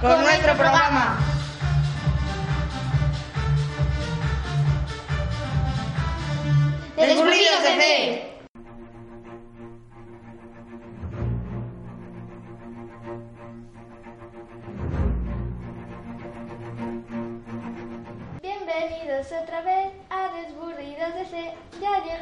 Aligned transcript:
Con 0.00 0.20
nuestro 0.20 0.54
programa. 0.56 1.18
Descubridos 6.96 7.62
de 7.62 7.80
C. 7.80 8.29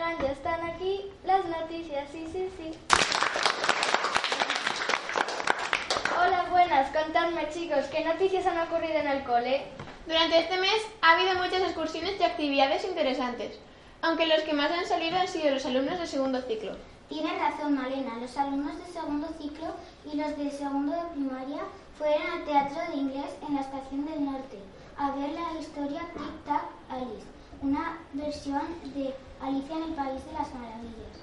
Ya 0.09 0.15
llegan, 0.15 0.27
ya 0.27 0.33
están 0.33 0.71
aquí 0.71 1.11
las 1.25 1.45
noticias, 1.45 2.09
sí, 2.11 2.27
sí, 2.33 2.49
sí. 2.57 2.79
Hola, 6.16 6.47
buenas, 6.51 6.91
contadme 6.97 7.49
chicos, 7.51 7.85
¿qué 7.91 8.05
noticias 8.05 8.47
han 8.47 8.59
ocurrido 8.66 8.95
en 8.95 9.09
el 9.09 9.25
cole? 9.25 9.66
Durante 10.07 10.39
este 10.39 10.59
mes 10.59 10.80
ha 11.02 11.13
habido 11.13 11.35
muchas 11.35 11.63
excursiones 11.63 12.19
y 12.19 12.25
actividades 12.25 12.85
interesantes, 12.85 13.59
aunque 14.02 14.27
los 14.27 14.41
que 14.43 14.55
más 14.55 14.71
han 14.71 14.87
salido 14.87 15.19
han 15.19 15.29
sido 15.29 15.51
los 15.51 15.66
alumnos 15.66 15.99
de 15.99 16.07
segundo 16.07 16.41
ciclo. 16.43 16.73
Tienes 17.09 17.38
razón, 17.38 17.75
Malena. 17.75 18.16
Los 18.21 18.37
alumnos 18.37 18.79
de 18.79 18.93
segundo 18.93 19.29
ciclo 19.38 19.75
y 20.11 20.16
los 20.16 20.37
de 20.37 20.51
segundo 20.51 20.93
de 20.93 21.09
primaria 21.13 21.63
fueron 21.97 22.23
al 22.33 22.45
Teatro 22.45 22.80
de 22.91 22.97
Inglés 22.97 23.37
en 23.47 23.55
la 23.55 23.61
Estación 23.61 24.07
del 24.07 24.25
Norte 24.25 24.59
a 24.99 25.13
ver 25.13 25.30
la 25.30 25.61
historia 25.61 26.01
Tic 26.13 26.45
Tac 26.45 26.65
Alice, 26.91 27.27
una 27.62 27.99
versión 28.13 28.63
de 28.95 29.15
Alicia 29.41 29.77
en 29.77 29.82
el 29.85 29.95
País 29.95 30.24
de 30.24 30.32
las 30.32 30.52
Maravillas. 30.55 31.16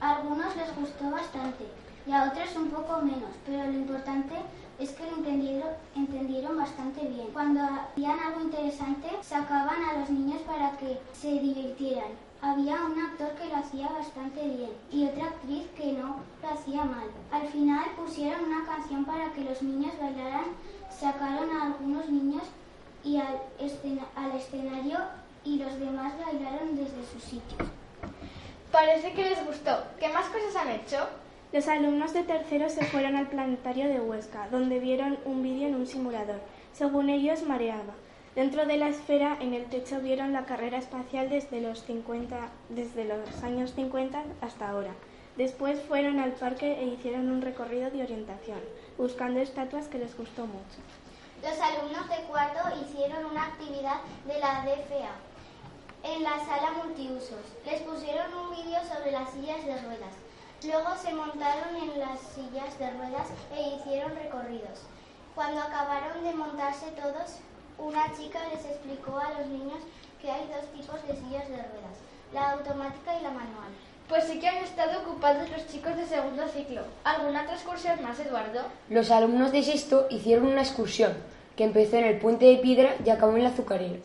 A 0.00 0.16
algunos 0.16 0.56
les 0.56 0.74
gustó 0.76 1.10
bastante 1.10 1.66
y 2.06 2.12
a 2.12 2.24
otros 2.30 2.56
un 2.56 2.68
poco 2.70 3.00
menos, 3.02 3.30
pero 3.46 3.64
lo 3.64 3.72
importante 3.72 4.34
es 4.78 4.90
que 4.90 5.04
lo 5.08 5.16
entendieron, 5.18 5.68
entendieron 5.94 6.56
bastante 6.56 7.06
bien. 7.06 7.28
Cuando 7.32 7.60
hacían 7.62 8.18
algo 8.18 8.40
interesante, 8.40 9.08
sacaban 9.22 9.82
a 9.84 9.98
los 10.00 10.10
niños 10.10 10.40
para 10.42 10.76
que 10.78 10.98
se 11.12 11.28
divirtieran. 11.40 12.10
Había 12.40 12.74
un 12.84 12.98
actor 12.98 13.30
que 13.36 13.46
lo 13.48 13.56
hacía 13.56 13.88
bastante 13.90 14.40
bien 14.42 14.70
y 14.90 15.06
otra 15.06 15.26
actriz 15.26 15.64
que 15.76 15.92
no 15.92 16.16
lo 16.42 16.48
hacía 16.48 16.84
mal. 16.84 17.06
Al 17.30 17.46
final 17.46 17.84
pusieron 17.96 18.44
una 18.46 18.64
canción 18.66 19.04
para 19.04 19.32
que 19.32 19.44
los 19.44 19.62
niños 19.62 19.92
bailaran, 20.00 20.46
sacaron 20.90 21.48
a 21.50 21.66
algunos 21.66 22.08
niños 22.08 22.42
y 23.04 23.18
al, 23.18 23.40
escena- 23.60 24.06
al 24.16 24.32
escenario 24.32 24.98
y 25.44 25.56
los 25.56 25.78
demás 25.78 26.14
bailaron 26.24 26.76
desde 26.76 27.04
sus 27.12 27.22
sitios. 27.22 27.68
Parece 28.70 29.12
que 29.12 29.24
les 29.24 29.44
gustó. 29.44 29.84
¿Qué 29.98 30.08
más 30.08 30.26
cosas 30.26 30.56
han 30.56 30.70
hecho? 30.70 31.08
Los 31.52 31.68
alumnos 31.68 32.14
de 32.14 32.22
tercero 32.22 32.70
se 32.70 32.84
fueron 32.86 33.16
al 33.16 33.28
planetario 33.28 33.86
de 33.88 34.00
Huesca, 34.00 34.48
donde 34.50 34.78
vieron 34.78 35.18
un 35.26 35.42
vídeo 35.42 35.68
en 35.68 35.74
un 35.74 35.86
simulador. 35.86 36.40
Según 36.72 37.10
ellos, 37.10 37.42
mareaba. 37.42 37.92
Dentro 38.34 38.64
de 38.64 38.78
la 38.78 38.88
esfera, 38.88 39.36
en 39.40 39.52
el 39.52 39.66
techo, 39.66 40.00
vieron 40.00 40.32
la 40.32 40.46
carrera 40.46 40.78
espacial 40.78 41.28
desde 41.28 41.60
los, 41.60 41.82
50, 41.82 42.48
desde 42.70 43.04
los 43.04 43.42
años 43.42 43.74
50 43.74 44.22
hasta 44.40 44.70
ahora. 44.70 44.94
Después 45.36 45.82
fueron 45.82 46.18
al 46.18 46.32
parque 46.32 46.80
e 46.80 46.86
hicieron 46.86 47.30
un 47.30 47.42
recorrido 47.42 47.90
de 47.90 48.02
orientación, 48.02 48.60
buscando 48.96 49.40
estatuas 49.40 49.88
que 49.88 49.98
les 49.98 50.16
gustó 50.16 50.46
mucho. 50.46 50.78
Los 51.42 51.58
alumnos 51.60 52.08
de 52.08 52.24
cuarto 52.28 52.60
hicieron 52.82 53.26
una 53.26 53.48
actividad 53.48 54.00
de 54.26 54.38
la 54.38 54.64
DFA 54.64 55.31
en 56.04 56.22
la 56.22 56.38
sala 56.44 56.72
multiusos. 56.82 57.44
Les 57.64 57.80
pusieron 57.82 58.32
un 58.34 58.50
vídeo 58.50 58.78
sobre 58.82 59.12
las 59.12 59.30
sillas 59.30 59.64
de 59.64 59.78
ruedas. 59.80 60.14
Luego 60.64 60.96
se 60.96 61.12
montaron 61.14 61.76
en 61.76 61.98
las 61.98 62.20
sillas 62.20 62.78
de 62.78 62.90
ruedas 62.90 63.28
e 63.54 63.76
hicieron 63.76 64.14
recorridos. 64.14 64.86
Cuando 65.34 65.60
acabaron 65.60 66.22
de 66.24 66.34
montarse 66.34 66.86
todos, 66.92 67.38
una 67.78 68.12
chica 68.16 68.38
les 68.52 68.64
explicó 68.64 69.18
a 69.18 69.38
los 69.38 69.46
niños 69.48 69.78
que 70.20 70.30
hay 70.30 70.46
dos 70.48 70.70
tipos 70.72 71.02
de 71.06 71.14
sillas 71.14 71.48
de 71.48 71.56
ruedas, 71.56 71.98
la 72.32 72.52
automática 72.52 73.18
y 73.18 73.22
la 73.22 73.30
manual. 73.30 73.72
Pues 74.08 74.24
sí 74.24 74.38
que 74.38 74.48
han 74.48 74.62
estado 74.62 75.00
ocupados 75.00 75.48
los 75.50 75.66
chicos 75.68 75.96
de 75.96 76.06
segundo 76.06 76.46
ciclo. 76.48 76.82
¿Alguna 77.02 77.42
otra 77.42 77.54
excursión 77.54 78.02
más, 78.02 78.20
Eduardo? 78.20 78.60
Los 78.88 79.10
alumnos 79.10 79.52
de 79.52 79.62
sexto 79.62 80.06
hicieron 80.10 80.46
una 80.46 80.62
excursión 80.62 81.14
que 81.56 81.64
empezó 81.64 81.96
en 81.96 82.04
el 82.04 82.18
puente 82.18 82.44
de 82.44 82.58
piedra 82.58 82.94
y 83.04 83.10
acabó 83.10 83.36
en 83.36 83.44
la 83.44 83.50
azucarera, 83.50 83.98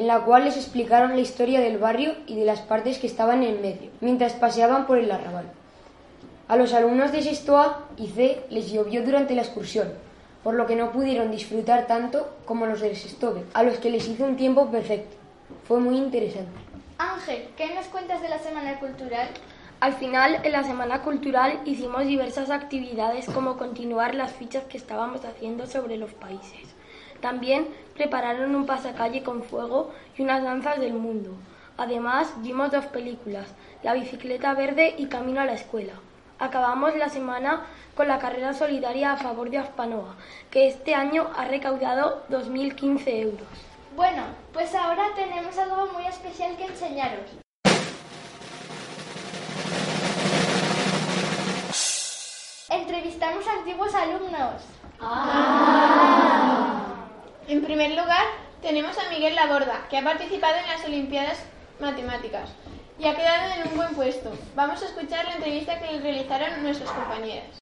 en 0.00 0.06
la 0.06 0.20
cual 0.20 0.44
les 0.44 0.56
explicaron 0.56 1.10
la 1.10 1.20
historia 1.20 1.60
del 1.60 1.76
barrio 1.76 2.14
y 2.26 2.34
de 2.34 2.46
las 2.46 2.62
partes 2.62 2.98
que 2.98 3.06
estaban 3.06 3.42
en 3.42 3.60
medio, 3.60 3.90
mientras 4.00 4.32
paseaban 4.32 4.86
por 4.86 4.96
el 4.96 5.12
arrabal. 5.12 5.44
A 6.48 6.56
los 6.56 6.72
alumnos 6.72 7.12
de 7.12 7.20
sexto 7.20 7.58
A 7.58 7.84
y 7.98 8.06
C 8.06 8.40
les 8.48 8.72
llovió 8.72 9.04
durante 9.04 9.34
la 9.34 9.42
excursión, 9.42 9.92
por 10.42 10.54
lo 10.54 10.66
que 10.66 10.74
no 10.74 10.90
pudieron 10.90 11.30
disfrutar 11.30 11.86
tanto 11.86 12.30
como 12.46 12.64
los 12.64 12.80
del 12.80 12.96
sexto 12.96 13.34
B, 13.34 13.42
a 13.52 13.62
los 13.62 13.76
que 13.76 13.90
les 13.90 14.08
hizo 14.08 14.24
un 14.24 14.36
tiempo 14.36 14.70
perfecto. 14.70 15.18
Fue 15.68 15.78
muy 15.80 15.98
interesante. 15.98 16.50
Ángel, 16.96 17.50
¿qué 17.58 17.74
nos 17.74 17.84
cuentas 17.88 18.22
de 18.22 18.30
la 18.30 18.38
Semana 18.38 18.80
Cultural? 18.80 19.28
Al 19.80 19.92
final, 19.92 20.40
en 20.42 20.52
la 20.52 20.64
Semana 20.64 21.02
Cultural 21.02 21.60
hicimos 21.66 22.06
diversas 22.06 22.48
actividades 22.48 23.26
como 23.26 23.58
continuar 23.58 24.14
las 24.14 24.32
fichas 24.32 24.64
que 24.64 24.78
estábamos 24.78 25.26
haciendo 25.26 25.66
sobre 25.66 25.98
los 25.98 26.14
países. 26.14 26.79
También 27.20 27.68
prepararon 27.94 28.54
un 28.54 28.66
pasacalle 28.66 29.22
con 29.22 29.42
fuego 29.42 29.92
y 30.16 30.22
unas 30.22 30.42
danzas 30.42 30.80
del 30.80 30.94
mundo. 30.94 31.32
Además, 31.76 32.32
vimos 32.38 32.70
dos 32.70 32.86
películas, 32.86 33.46
La 33.82 33.94
bicicleta 33.94 34.52
verde 34.54 34.94
y 34.98 35.06
Camino 35.06 35.40
a 35.40 35.46
la 35.46 35.54
escuela. 35.54 35.94
Acabamos 36.38 36.96
la 36.96 37.08
semana 37.08 37.66
con 37.94 38.08
la 38.08 38.18
carrera 38.18 38.54
solidaria 38.54 39.12
a 39.12 39.16
favor 39.16 39.50
de 39.50 39.58
Aspanoa, 39.58 40.16
que 40.50 40.68
este 40.68 40.94
año 40.94 41.28
ha 41.36 41.44
recaudado 41.44 42.24
2.015 42.30 43.08
euros. 43.08 43.48
Bueno, 43.94 44.22
pues 44.52 44.74
ahora 44.74 45.04
tenemos 45.14 45.56
algo 45.58 45.92
muy 45.92 46.06
especial 46.06 46.56
que 46.56 46.64
enseñaros. 46.64 47.30
Entrevistamos 52.70 53.46
a 53.46 53.52
antiguos 53.52 53.94
alumnos. 53.94 54.62
En 57.50 57.62
primer 57.62 57.90
lugar, 57.90 58.26
tenemos 58.62 58.96
a 58.96 59.10
Miguel 59.10 59.34
Laborda, 59.34 59.88
que 59.90 59.98
ha 59.98 60.04
participado 60.04 60.54
en 60.56 60.68
las 60.68 60.84
Olimpiadas 60.86 61.36
Matemáticas 61.80 62.48
y 62.96 63.06
ha 63.06 63.16
quedado 63.16 63.60
en 63.60 63.68
un 63.68 63.76
buen 63.76 63.92
puesto. 63.96 64.30
Vamos 64.54 64.80
a 64.80 64.86
escuchar 64.86 65.24
la 65.24 65.34
entrevista 65.34 65.80
que 65.80 65.90
le 65.90 66.00
realizaron 66.00 66.62
nuestros 66.62 66.88
compañeros. 66.92 67.58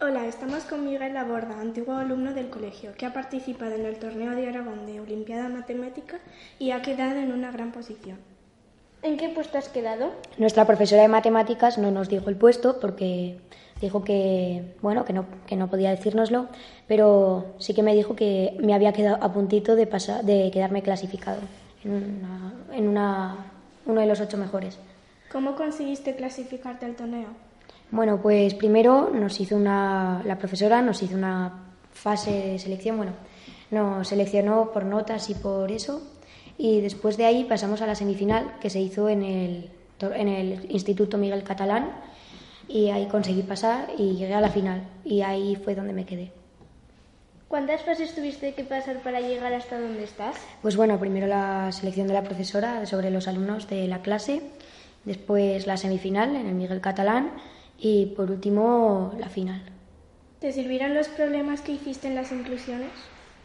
Hola, 0.00 0.26
estamos 0.26 0.64
con 0.64 0.84
Miguel 0.84 1.14
Laborda, 1.14 1.60
antiguo 1.60 1.94
alumno 1.94 2.34
del 2.34 2.50
colegio, 2.50 2.94
que 2.94 3.06
ha 3.06 3.12
participado 3.12 3.76
en 3.76 3.86
el 3.86 4.00
torneo 4.00 4.32
de 4.32 4.48
Aragón 4.48 4.86
de 4.86 4.98
Olimpiada 4.98 5.48
Matemática 5.48 6.18
y 6.58 6.72
ha 6.72 6.82
quedado 6.82 7.20
en 7.20 7.30
una 7.30 7.52
gran 7.52 7.70
posición. 7.70 8.18
¿En 9.02 9.18
qué 9.18 9.28
puesto 9.28 9.56
has 9.56 9.68
quedado? 9.68 10.14
Nuestra 10.36 10.66
profesora 10.66 11.02
de 11.02 11.08
matemáticas 11.08 11.78
no 11.78 11.92
nos 11.92 12.08
dijo 12.08 12.28
el 12.28 12.34
puesto 12.34 12.80
porque 12.80 13.38
dijo 13.86 14.02
que 14.04 14.74
bueno 14.82 15.04
que 15.04 15.12
no, 15.12 15.24
que 15.46 15.56
no 15.56 15.68
podía 15.68 15.90
decírnoslo, 15.90 16.46
pero 16.88 17.54
sí 17.58 17.74
que 17.74 17.82
me 17.82 17.94
dijo 17.94 18.16
que 18.16 18.56
me 18.60 18.74
había 18.74 18.92
quedado 18.92 19.22
a 19.22 19.32
puntito 19.32 19.76
de 19.76 19.86
pasar, 19.86 20.24
de 20.24 20.50
quedarme 20.50 20.82
clasificado 20.82 21.40
en, 21.84 21.92
una- 21.92 22.54
en 22.72 22.88
una- 22.88 23.36
uno 23.86 24.00
de 24.00 24.06
los 24.06 24.20
ocho 24.20 24.36
mejores. 24.38 24.78
¿Cómo 25.30 25.54
conseguiste 25.56 26.14
clasificarte 26.14 26.86
al 26.86 26.94
torneo? 26.94 27.28
Bueno, 27.90 28.20
pues 28.22 28.54
primero 28.54 29.10
nos 29.12 29.38
hizo 29.40 29.56
una, 29.56 30.22
la 30.24 30.38
profesora 30.38 30.80
nos 30.82 31.02
hizo 31.02 31.16
una 31.16 31.52
fase 31.92 32.30
de 32.30 32.58
selección, 32.58 32.96
bueno, 32.96 33.12
nos 33.70 34.08
seleccionó 34.08 34.70
por 34.72 34.84
notas 34.84 35.28
y 35.30 35.34
por 35.34 35.70
eso, 35.70 36.02
y 36.58 36.80
después 36.80 37.16
de 37.16 37.24
ahí 37.26 37.44
pasamos 37.44 37.82
a 37.82 37.86
la 37.86 37.94
semifinal 37.94 38.54
que 38.60 38.70
se 38.70 38.80
hizo 38.80 39.08
en 39.08 39.22
el, 39.22 39.70
en 40.00 40.28
el 40.28 40.70
Instituto 40.70 41.18
Miguel 41.18 41.42
Catalán, 41.42 41.90
y 42.72 42.88
ahí 42.90 43.06
conseguí 43.06 43.42
pasar 43.42 43.88
y 43.98 44.14
llegué 44.16 44.34
a 44.34 44.40
la 44.40 44.48
final, 44.48 44.82
y 45.04 45.20
ahí 45.20 45.56
fue 45.56 45.74
donde 45.74 45.92
me 45.92 46.06
quedé. 46.06 46.32
¿Cuántas 47.48 47.82
fases 47.82 48.14
tuviste 48.14 48.54
que 48.54 48.64
pasar 48.64 49.00
para 49.00 49.20
llegar 49.20 49.52
hasta 49.52 49.78
donde 49.78 50.04
estás? 50.04 50.36
Pues 50.62 50.74
bueno, 50.74 50.98
primero 50.98 51.26
la 51.26 51.70
selección 51.70 52.08
de 52.08 52.14
la 52.14 52.24
profesora 52.24 52.86
sobre 52.86 53.10
los 53.10 53.28
alumnos 53.28 53.68
de 53.68 53.86
la 53.88 54.00
clase, 54.00 54.42
después 55.04 55.66
la 55.66 55.76
semifinal 55.76 56.34
en 56.34 56.46
el 56.46 56.54
Miguel 56.54 56.80
Catalán 56.80 57.32
y 57.78 58.06
por 58.16 58.30
último 58.30 59.12
la 59.18 59.28
final. 59.28 59.60
¿Te 60.40 60.50
sirvieron 60.50 60.94
los 60.94 61.08
problemas 61.08 61.60
que 61.60 61.72
hiciste 61.72 62.08
en 62.08 62.14
las 62.14 62.32
inclusiones? 62.32 62.90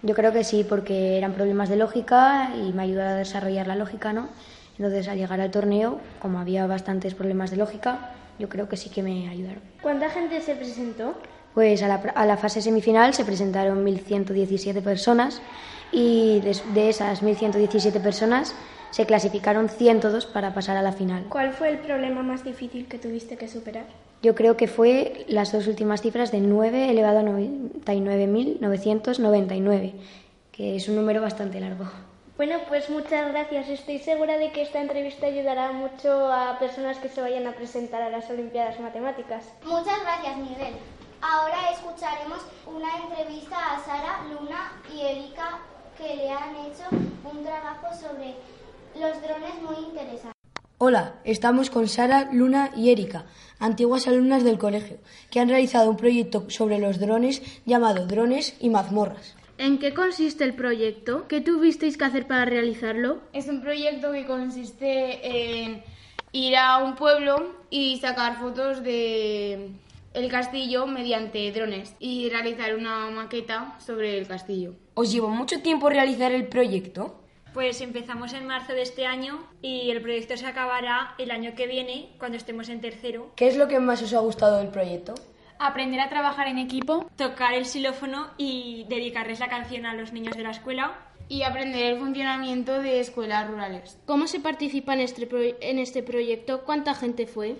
Yo 0.03 0.15
creo 0.15 0.31
que 0.31 0.45
sí, 0.45 0.63
porque 0.63 1.17
eran 1.17 1.33
problemas 1.33 1.67
de 1.67 1.75
lógica 1.75 2.53
y 2.55 2.71
me 2.71 2.83
ayudó 2.83 3.01
a 3.01 3.15
desarrollar 3.15 3.67
la 3.67 3.75
lógica, 3.75 4.13
¿no? 4.13 4.29
Entonces, 4.77 5.09
al 5.09 5.17
llegar 5.17 5.41
al 5.41 5.51
torneo, 5.51 5.99
como 6.21 6.39
había 6.39 6.65
bastantes 6.65 7.13
problemas 7.13 7.51
de 7.51 7.57
lógica, 7.57 8.13
yo 8.39 8.49
creo 8.49 8.67
que 8.69 8.77
sí 8.77 8.89
que 8.89 9.03
me 9.03 9.29
ayudaron. 9.29 9.61
¿Cuánta 9.81 10.09
gente 10.09 10.41
se 10.41 10.55
presentó? 10.55 11.15
Pues 11.53 11.81
a 11.81 11.87
la, 11.87 11.95
a 11.95 12.25
la 12.25 12.37
fase 12.37 12.61
semifinal 12.61 13.13
se 13.13 13.25
presentaron 13.25 13.85
1.117 13.85 14.81
personas 14.81 15.41
y 15.91 16.39
de, 16.41 16.57
de 16.73 16.89
esas 16.89 17.23
1.117 17.23 18.01
personas 18.01 18.53
se 18.91 19.05
clasificaron 19.05 19.69
102 19.69 20.25
para 20.25 20.53
pasar 20.53 20.77
a 20.77 20.81
la 20.81 20.91
final. 20.91 21.25
¿Cuál 21.29 21.53
fue 21.53 21.69
el 21.69 21.79
problema 21.79 22.23
más 22.23 22.43
difícil 22.43 22.87
que 22.87 22.99
tuviste 22.99 23.37
que 23.37 23.47
superar? 23.47 23.85
Yo 24.21 24.33
creo 24.33 24.57
que 24.57 24.67
fue 24.67 25.25
las 25.27 25.51
dos 25.51 25.67
últimas 25.67 26.01
cifras 26.01 26.31
de 26.31 26.41
9 26.41 26.89
elevado 26.89 27.19
a 27.19 27.23
99.999, 27.23 29.93
que 30.51 30.75
es 30.75 30.89
un 30.89 30.95
número 30.95 31.21
bastante 31.21 31.59
largo. 31.59 31.85
Bueno, 32.37 32.57
pues 32.67 32.87
muchas 32.91 33.31
gracias. 33.31 33.67
Estoy 33.67 33.97
segura 33.97 34.37
de 34.37 34.51
que 34.51 34.61
esta 34.61 34.79
entrevista 34.79 35.25
ayudará 35.25 35.71
mucho 35.71 36.31
a 36.31 36.59
personas 36.59 36.99
que 36.99 37.09
se 37.09 37.19
vayan 37.19 37.47
a 37.47 37.53
presentar 37.53 38.03
a 38.03 38.11
las 38.11 38.29
Olimpiadas 38.29 38.79
Matemáticas. 38.79 39.43
Muchas 39.63 39.99
gracias, 40.03 40.37
Miguel. 40.37 40.75
Ahora 41.19 41.71
escucharemos 41.71 42.37
una 42.67 42.89
entrevista 42.97 43.57
a 43.57 43.83
Sara, 43.83 44.19
Luna 44.29 44.71
y 44.93 45.01
Erika 45.01 45.61
que 45.97 46.15
le 46.15 46.29
han 46.29 46.55
hecho 46.57 46.83
un 46.91 47.43
trabajo 47.43 47.87
sobre 47.99 48.35
los 48.93 49.19
drones 49.19 49.55
muy 49.63 49.85
interesante. 49.87 50.37
Hola, 50.77 51.15
estamos 51.23 51.71
con 51.71 51.87
Sara, 51.87 52.29
Luna 52.31 52.69
y 52.75 52.91
Erika, 52.91 53.25
antiguas 53.57 54.07
alumnas 54.07 54.43
del 54.43 54.59
colegio, 54.59 54.97
que 55.31 55.39
han 55.39 55.49
realizado 55.49 55.89
un 55.89 55.97
proyecto 55.97 56.51
sobre 56.51 56.77
los 56.77 56.99
drones 56.99 57.41
llamado 57.65 58.05
Drones 58.05 58.55
y 58.59 58.69
mazmorras. 58.69 59.36
¿En 59.57 59.79
qué 59.79 59.93
consiste 59.93 60.43
el 60.43 60.53
proyecto? 60.53 61.27
¿Qué 61.27 61.41
tuvisteis 61.41 61.97
que 61.97 62.05
hacer 62.05 62.27
para 62.27 62.45
realizarlo? 62.45 63.21
Es 63.33 63.47
un 63.47 63.61
proyecto 63.61 64.11
que 64.11 64.25
consiste 64.25 65.63
en 65.63 65.83
ir 66.31 66.55
a 66.55 66.77
un 66.77 66.95
pueblo 66.95 67.55
y 67.71 67.97
sacar 67.97 68.39
fotos 68.39 68.83
de 68.83 69.71
el 70.13 70.29
castillo 70.29 70.85
mediante 70.85 71.51
drones 71.51 71.95
y 71.99 72.29
realizar 72.29 72.75
una 72.75 73.09
maqueta 73.09 73.75
sobre 73.79 74.19
el 74.19 74.27
castillo. 74.27 74.75
¿Os 74.93 75.11
llevó 75.11 75.29
mucho 75.29 75.61
tiempo 75.61 75.89
realizar 75.89 76.31
el 76.31 76.47
proyecto? 76.47 77.19
Pues 77.53 77.81
empezamos 77.81 78.33
en 78.33 78.45
marzo 78.45 78.73
de 78.73 78.83
este 78.83 79.07
año 79.07 79.43
y 79.63 79.89
el 79.89 80.01
proyecto 80.01 80.37
se 80.37 80.45
acabará 80.45 81.15
el 81.17 81.31
año 81.31 81.55
que 81.55 81.65
viene, 81.65 82.09
cuando 82.19 82.37
estemos 82.37 82.69
en 82.69 82.81
tercero. 82.81 83.31
¿Qué 83.35 83.47
es 83.47 83.57
lo 83.57 83.67
que 83.67 83.79
más 83.79 84.03
os 84.03 84.13
ha 84.13 84.19
gustado 84.19 84.59
del 84.59 84.67
proyecto? 84.67 85.15
Aprender 85.59 85.99
a 85.99 86.09
trabajar 86.09 86.47
en 86.47 86.59
equipo, 86.59 87.09
tocar 87.15 87.53
el 87.53 87.65
xilófono 87.65 88.27
y 88.37 88.85
dedicarles 88.89 89.39
la 89.39 89.49
canción 89.49 89.85
a 89.85 89.93
los 89.93 90.13
niños 90.13 90.35
de 90.35 90.43
la 90.43 90.51
escuela. 90.51 90.93
Y 91.29 91.43
aprender 91.43 91.93
el 91.93 91.99
funcionamiento 91.99 92.81
de 92.81 93.01
escuelas 93.01 93.49
rurales. 93.49 93.99
¿Cómo 94.05 94.27
se 94.27 94.39
participa 94.39 94.93
en 94.93 95.01
este, 95.01 95.27
en 95.59 95.77
este 95.77 96.01
proyecto? 96.01 96.63
¿Cuánta 96.63 96.93
gente 96.93 97.27
fue? 97.27 97.57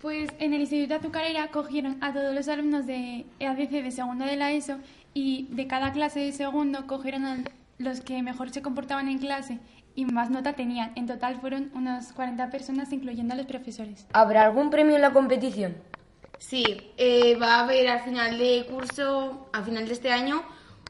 Pues 0.00 0.30
en 0.38 0.54
el 0.54 0.62
Instituto 0.62 0.94
Azucarera 0.94 1.48
cogieron 1.48 1.98
a 2.00 2.14
todos 2.14 2.34
los 2.34 2.48
alumnos 2.48 2.86
de 2.86 3.26
EADC 3.38 3.70
de 3.82 3.90
segundo 3.90 4.24
de 4.24 4.36
la 4.36 4.52
ESO 4.52 4.78
y 5.12 5.48
de 5.50 5.66
cada 5.66 5.92
clase 5.92 6.20
de 6.20 6.32
segundo 6.32 6.86
cogieron 6.86 7.26
a 7.26 7.36
los 7.76 8.00
que 8.00 8.22
mejor 8.22 8.50
se 8.50 8.62
comportaban 8.62 9.08
en 9.08 9.18
clase 9.18 9.58
y 9.94 10.06
más 10.06 10.30
nota 10.30 10.54
tenían. 10.54 10.92
En 10.94 11.06
total 11.06 11.36
fueron 11.40 11.70
unas 11.74 12.12
40 12.12 12.50
personas, 12.50 12.92
incluyendo 12.92 13.34
a 13.34 13.36
los 13.36 13.46
profesores. 13.46 14.06
¿Habrá 14.12 14.44
algún 14.44 14.70
premio 14.70 14.96
en 14.96 15.02
la 15.02 15.12
competición? 15.12 15.76
Sí, 16.40 16.64
eh, 16.96 17.36
va 17.36 17.56
a 17.56 17.64
haber 17.64 17.86
al 17.86 18.00
final 18.00 18.38
de 18.38 18.66
curso, 18.68 19.46
al 19.52 19.62
final 19.62 19.86
de 19.86 19.92
este 19.92 20.10
año, 20.10 20.42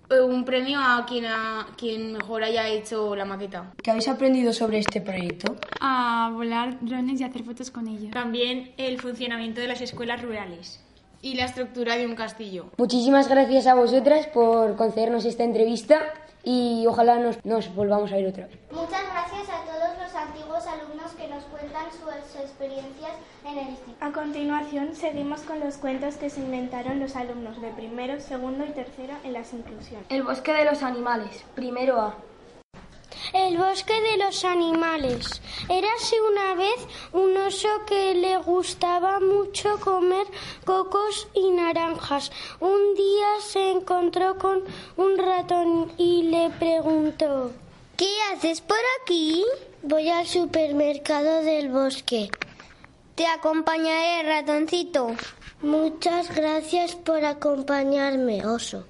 eh, 0.08 0.20
un 0.20 0.44
premio 0.44 0.78
a 0.80 1.04
quien, 1.06 1.26
a 1.26 1.66
quien 1.76 2.12
mejor 2.12 2.44
haya 2.44 2.68
hecho 2.68 3.16
la 3.16 3.24
maqueta. 3.24 3.72
¿Qué 3.82 3.90
habéis 3.90 4.06
aprendido 4.06 4.52
sobre 4.52 4.78
este 4.78 5.00
proyecto? 5.00 5.56
A 5.80 6.30
volar 6.32 6.78
drones 6.80 7.20
y 7.20 7.24
hacer 7.24 7.42
fotos 7.42 7.72
con 7.72 7.88
ellos. 7.88 8.12
También 8.12 8.72
el 8.76 9.00
funcionamiento 9.00 9.60
de 9.60 9.66
las 9.66 9.80
escuelas 9.80 10.22
rurales 10.22 10.80
y 11.20 11.34
la 11.34 11.46
estructura 11.46 11.96
de 11.96 12.06
un 12.06 12.14
castillo. 12.14 12.70
Muchísimas 12.78 13.28
gracias 13.28 13.66
a 13.66 13.74
vosotras 13.74 14.28
por 14.28 14.76
concedernos 14.76 15.24
esta 15.24 15.42
entrevista 15.42 16.00
y 16.44 16.86
ojalá 16.86 17.18
nos, 17.18 17.44
nos 17.44 17.74
volvamos 17.74 18.12
a 18.12 18.18
ir 18.18 18.28
otra 18.28 18.46
vez. 18.46 18.56
Muchas 18.70 19.02
gracias 19.02 19.48
a 19.50 19.64
todos 19.64 19.98
los 20.00 20.14
antiguos 20.14 20.64
alumnos 20.68 21.10
que 21.18 21.26
nos 21.26 21.42
cuentan 21.44 21.86
sus 21.90 22.40
experiencias. 22.40 23.12
A 24.00 24.12
continuación, 24.12 24.94
seguimos 24.94 25.40
con 25.40 25.58
los 25.58 25.76
cuentos 25.76 26.14
que 26.14 26.30
se 26.30 26.40
inventaron 26.40 27.00
los 27.00 27.16
alumnos 27.16 27.60
de 27.60 27.70
primero, 27.70 28.20
segundo 28.20 28.64
y 28.64 28.70
tercero 28.70 29.14
en 29.24 29.32
las 29.32 29.52
inclusiones. 29.52 30.06
El 30.08 30.22
bosque 30.22 30.52
de 30.52 30.64
los 30.64 30.82
animales, 30.84 31.44
primero 31.56 32.00
A. 32.00 32.14
El 33.32 33.58
bosque 33.58 34.00
de 34.00 34.18
los 34.18 34.44
animales. 34.44 35.42
Érase 35.68 36.16
una 36.32 36.54
vez 36.54 36.86
un 37.12 37.36
oso 37.38 37.68
que 37.86 38.14
le 38.14 38.36
gustaba 38.38 39.18
mucho 39.18 39.80
comer 39.80 40.26
cocos 40.64 41.28
y 41.34 41.50
naranjas. 41.50 42.30
Un 42.60 42.94
día 42.94 43.28
se 43.40 43.72
encontró 43.72 44.38
con 44.38 44.62
un 44.96 45.18
ratón 45.18 45.92
y 45.96 46.22
le 46.24 46.50
preguntó 46.50 47.50
¿Qué 47.96 48.10
haces 48.32 48.60
por 48.60 48.78
aquí? 49.02 49.44
Voy 49.82 50.08
al 50.08 50.26
supermercado 50.26 51.42
del 51.42 51.68
bosque. 51.68 52.30
Te 53.20 53.26
acompañaré, 53.26 54.22
ratoncito. 54.22 55.08
Muchas 55.60 56.34
gracias 56.34 56.94
por 56.94 57.22
acompañarme, 57.22 58.46
oso 58.46 58.86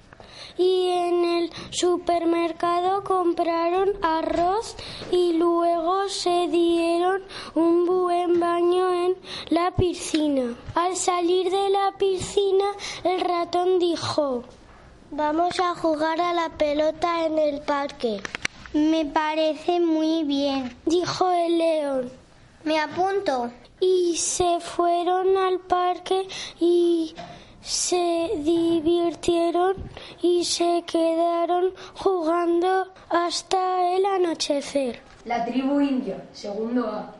y 0.56 0.86
en 0.86 1.24
el 1.24 1.50
supermercado 1.70 3.02
compraron 3.02 3.90
arroz 4.02 4.76
y 5.10 5.32
luego 5.32 6.08
se 6.08 6.46
dieron 6.46 7.22
un 7.56 7.86
buen 7.86 8.38
baño 8.38 8.92
en 8.92 9.16
la 9.48 9.72
piscina. 9.72 10.54
Al 10.76 10.94
salir 10.94 11.50
de 11.50 11.68
la 11.70 11.98
piscina 11.98 12.66
el 13.02 13.22
ratón 13.22 13.80
dijo, 13.80 14.44
vamos 15.10 15.58
a 15.58 15.74
jugar 15.74 16.20
a 16.20 16.32
la 16.32 16.50
pelota 16.50 17.26
en 17.26 17.36
el 17.36 17.62
parque. 17.62 18.22
Me 18.74 19.04
parece 19.06 19.80
muy 19.80 20.22
bien, 20.22 20.76
dijo 20.86 21.28
el 21.32 21.58
león. 21.58 22.19
Me 22.64 22.78
apunto. 22.78 23.50
Y 23.80 24.16
se 24.16 24.60
fueron 24.60 25.36
al 25.38 25.60
parque 25.60 26.28
y 26.60 27.14
se 27.62 28.30
divirtieron 28.36 29.76
y 30.20 30.44
se 30.44 30.84
quedaron 30.86 31.72
jugando 31.94 32.92
hasta 33.08 33.96
el 33.96 34.04
anochecer. 34.04 35.00
La 35.24 35.44
tribu 35.46 35.80
india, 35.80 36.22
segundo 36.32 36.86
A. 36.86 37.14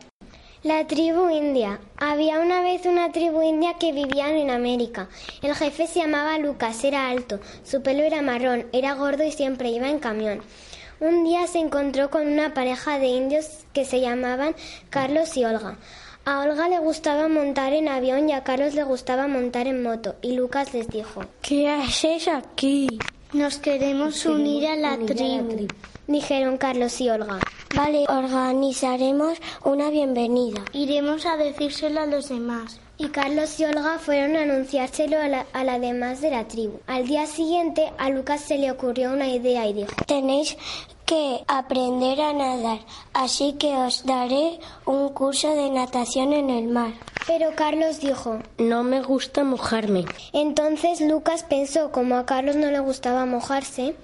La 0.62 0.87
tribu 0.87 1.31
india. 1.31 1.81
Había 1.96 2.38
una 2.40 2.60
vez 2.60 2.84
una 2.84 3.10
tribu 3.10 3.40
india 3.40 3.78
que 3.78 3.92
vivían 3.92 4.37
en 4.37 4.50
América. 4.50 5.08
El 5.40 5.54
jefe 5.54 5.87
se 5.87 6.00
llamaba 6.00 6.38
Lucas, 6.38 6.84
era 6.84 7.08
alto, 7.08 7.40
su 7.64 7.82
pelo 7.82 8.02
era 8.02 8.20
marrón, 8.20 8.66
era 8.72 8.92
gordo 8.92 9.25
y 9.25 9.32
siempre 9.32 9.70
iba 9.70 9.88
en 9.88 9.98
camión. 9.98 10.42
Un 11.00 11.25
día 11.25 11.47
se 11.47 11.58
encontró 11.58 12.11
con 12.11 12.26
una 12.26 12.52
pareja 12.52 12.99
de 12.99 13.07
indios 13.07 13.47
que 13.73 13.87
se 13.87 14.02
llamaban 14.02 14.54
Carlos 14.90 15.35
y 15.38 15.47
Olga. 15.47 15.78
A 16.26 16.40
Olga 16.40 16.69
le 16.69 16.78
gustaba 16.78 17.26
montar 17.26 17.73
en 17.73 17.88
avión 17.88 18.28
y 18.28 18.33
a 18.33 18.45
Carlos 18.45 18.75
le 18.75 18.83
gustaba 18.85 19.26
montar 19.26 19.66
en 19.66 19.83
moto. 19.83 20.16
Y 20.21 20.33
Lucas 20.33 20.75
les 20.75 20.88
dijo, 20.88 21.23
¿qué 21.40 21.71
haces 21.71 22.28
aquí? 22.28 22.99
Nos 23.33 23.57
queremos, 23.57 24.26
unir, 24.26 24.66
a 24.66 24.76
la, 24.76 24.99
tribu, 24.99 25.69
dijeron 26.07 26.59
Carlos 26.59 27.00
y 27.00 27.09
Olga. 27.09 27.38
Vale, 27.75 28.04
organizaremos 28.07 29.38
una 29.64 29.88
bienvenida. 29.88 30.62
Iremos 30.75 31.25
a 31.25 31.38
decírselo 31.38 32.00
a 32.00 32.07
los 32.07 32.28
demás. 32.28 32.78
Y 33.00 33.09
Carlos 33.09 33.59
y 33.59 33.64
Olga 33.64 33.99
fueron 33.99 34.37
a 34.37 34.42
anunciárselo 34.42 35.19
a 35.19 35.26
la, 35.26 35.47
a 35.54 35.64
la 35.64 35.78
demás 35.78 36.21
de 36.21 36.30
la 36.30 36.47
tribu. 36.47 36.80
Al 36.87 37.07
día 37.07 37.26
siguiente 37.26 37.90
a 37.97 38.11
Lucas 38.11 38.42
se 38.42 38.59
le 38.59 38.71
ocurrió 38.71 39.14
una 39.14 39.26
idea 39.28 39.66
y 39.66 39.73
dijo, 39.73 39.95
tenéis 40.07 40.59
que 41.07 41.42
aprender 41.49 42.21
a 42.21 42.35
nadar, 42.35 42.80
así 43.14 43.54
que 43.54 43.75
os 43.75 44.04
daré 44.04 44.61
un 44.85 45.09
curso 45.14 45.49
de 45.54 45.71
natación 45.71 46.35
en 46.35 46.50
el 46.50 46.69
mar. 46.69 46.92
Pero 47.26 47.54
Carlos 47.57 48.00
dijo, 48.00 48.40
no 48.59 48.83
me 48.83 49.00
gusta 49.00 49.45
mojarme. 49.45 50.04
Entonces 50.35 51.00
Lucas 51.00 51.42
pensó, 51.42 51.92
como 51.92 52.16
a 52.16 52.26
Carlos 52.26 52.57
no 52.57 52.71
le 52.71 52.80
gustaba 52.80 53.25
mojarse, 53.25 53.95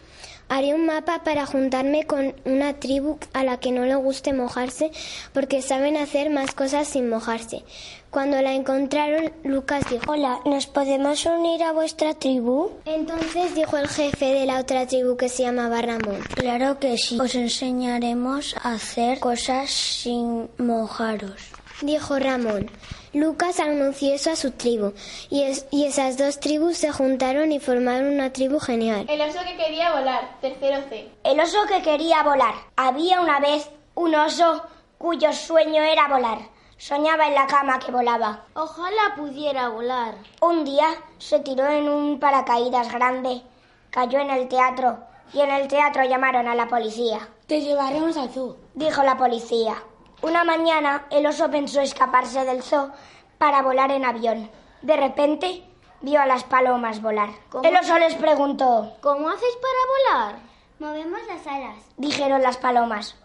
haré 0.48 0.74
un 0.74 0.86
mapa 0.86 1.22
para 1.24 1.46
juntarme 1.46 2.06
con 2.06 2.34
una 2.44 2.74
tribu 2.74 3.18
a 3.32 3.44
la 3.44 3.58
que 3.58 3.72
no 3.72 3.84
le 3.84 3.96
guste 3.96 4.32
mojarse 4.32 4.90
porque 5.32 5.62
saben 5.62 5.96
hacer 5.96 6.30
más 6.30 6.54
cosas 6.54 6.88
sin 6.88 7.08
mojarse. 7.08 7.64
Cuando 8.10 8.40
la 8.40 8.54
encontraron, 8.54 9.30
Lucas 9.44 9.84
dijo, 9.90 10.12
Hola, 10.12 10.40
¿nos 10.46 10.66
podemos 10.66 11.26
unir 11.26 11.62
a 11.62 11.72
vuestra 11.72 12.14
tribu? 12.14 12.70
Entonces 12.86 13.54
dijo 13.54 13.76
el 13.76 13.88
jefe 13.88 14.26
de 14.26 14.46
la 14.46 14.60
otra 14.60 14.86
tribu 14.86 15.16
que 15.16 15.28
se 15.28 15.42
llamaba 15.42 15.82
Ramón. 15.82 16.20
Claro 16.34 16.78
que 16.78 16.96
sí, 16.96 17.18
os 17.20 17.34
enseñaremos 17.34 18.56
a 18.62 18.72
hacer 18.72 19.18
cosas 19.18 19.70
sin 19.70 20.48
mojaros. 20.56 21.56
Dijo 21.82 22.18
Ramón. 22.18 22.70
Lucas 23.12 23.60
anunció 23.60 24.14
eso 24.14 24.30
a 24.30 24.36
su 24.36 24.50
tribu 24.50 24.92
y, 25.28 25.42
es, 25.42 25.66
y, 25.70 25.84
esas 25.84 26.16
dos 26.16 26.40
tribus 26.40 26.78
se 26.78 26.90
juntaron 26.90 27.52
y 27.52 27.60
formaron 27.60 28.14
una 28.14 28.32
tribu 28.32 28.58
genial. 28.58 29.06
El 29.08 29.20
oso 29.20 29.38
que 29.46 29.56
quería 29.56 29.92
volar, 29.92 30.38
tercero 30.40 30.82
C. 30.88 31.10
El 31.22 31.38
oso 31.38 31.58
que 31.68 31.82
quería 31.82 32.22
volar. 32.22 32.54
Había 32.76 33.20
una 33.20 33.40
vez 33.40 33.68
un 33.94 34.14
oso 34.14 34.62
cuyo 34.98 35.32
sueño 35.32 35.82
era 35.82 36.08
volar. 36.08 36.38
Soñaba 36.78 37.26
en 37.28 37.34
la 37.34 37.46
cama 37.46 37.78
que 37.78 37.92
volaba. 37.92 38.44
Ojalá 38.54 39.14
pudiera 39.16 39.68
volar. 39.68 40.14
Un 40.40 40.64
día 40.64 40.88
se 41.18 41.40
tiró 41.40 41.66
en 41.66 41.88
un 41.88 42.20
paracaídas 42.20 42.92
grande, 42.92 43.42
cayó 43.90 44.18
en 44.18 44.30
el 44.30 44.48
teatro, 44.48 44.98
y 45.32 45.40
en 45.40 45.50
el 45.50 45.68
teatro 45.68 46.04
llamaron 46.04 46.48
a 46.48 46.54
la 46.54 46.68
policía. 46.68 47.28
Te 47.46 47.60
llevaremos 47.60 48.16
al 48.16 48.30
zoo, 48.30 48.56
dijo 48.74 49.02
la 49.02 49.16
policía. 49.16 49.74
Una 50.22 50.44
mañana 50.44 51.06
el 51.10 51.26
oso 51.26 51.50
pensó 51.50 51.80
escaparse 51.80 52.44
del 52.44 52.62
zoo 52.62 52.90
para 53.38 53.62
volar 53.62 53.90
en 53.90 54.04
avión. 54.04 54.50
De 54.82 54.96
repente 54.96 55.62
vio 56.00 56.20
a 56.20 56.26
las 56.26 56.44
palomas 56.44 57.02
volar. 57.02 57.30
El 57.62 57.76
oso 57.76 57.98
les 57.98 58.14
preguntó, 58.14 58.96
¿Cómo 59.00 59.28
hacéis 59.28 59.56
para 59.56 60.22
volar? 60.24 60.40
Movemos 60.78 61.20
las 61.28 61.46
alas, 61.46 61.76
dijeron 61.96 62.42
las 62.42 62.56
palomas. 62.56 63.16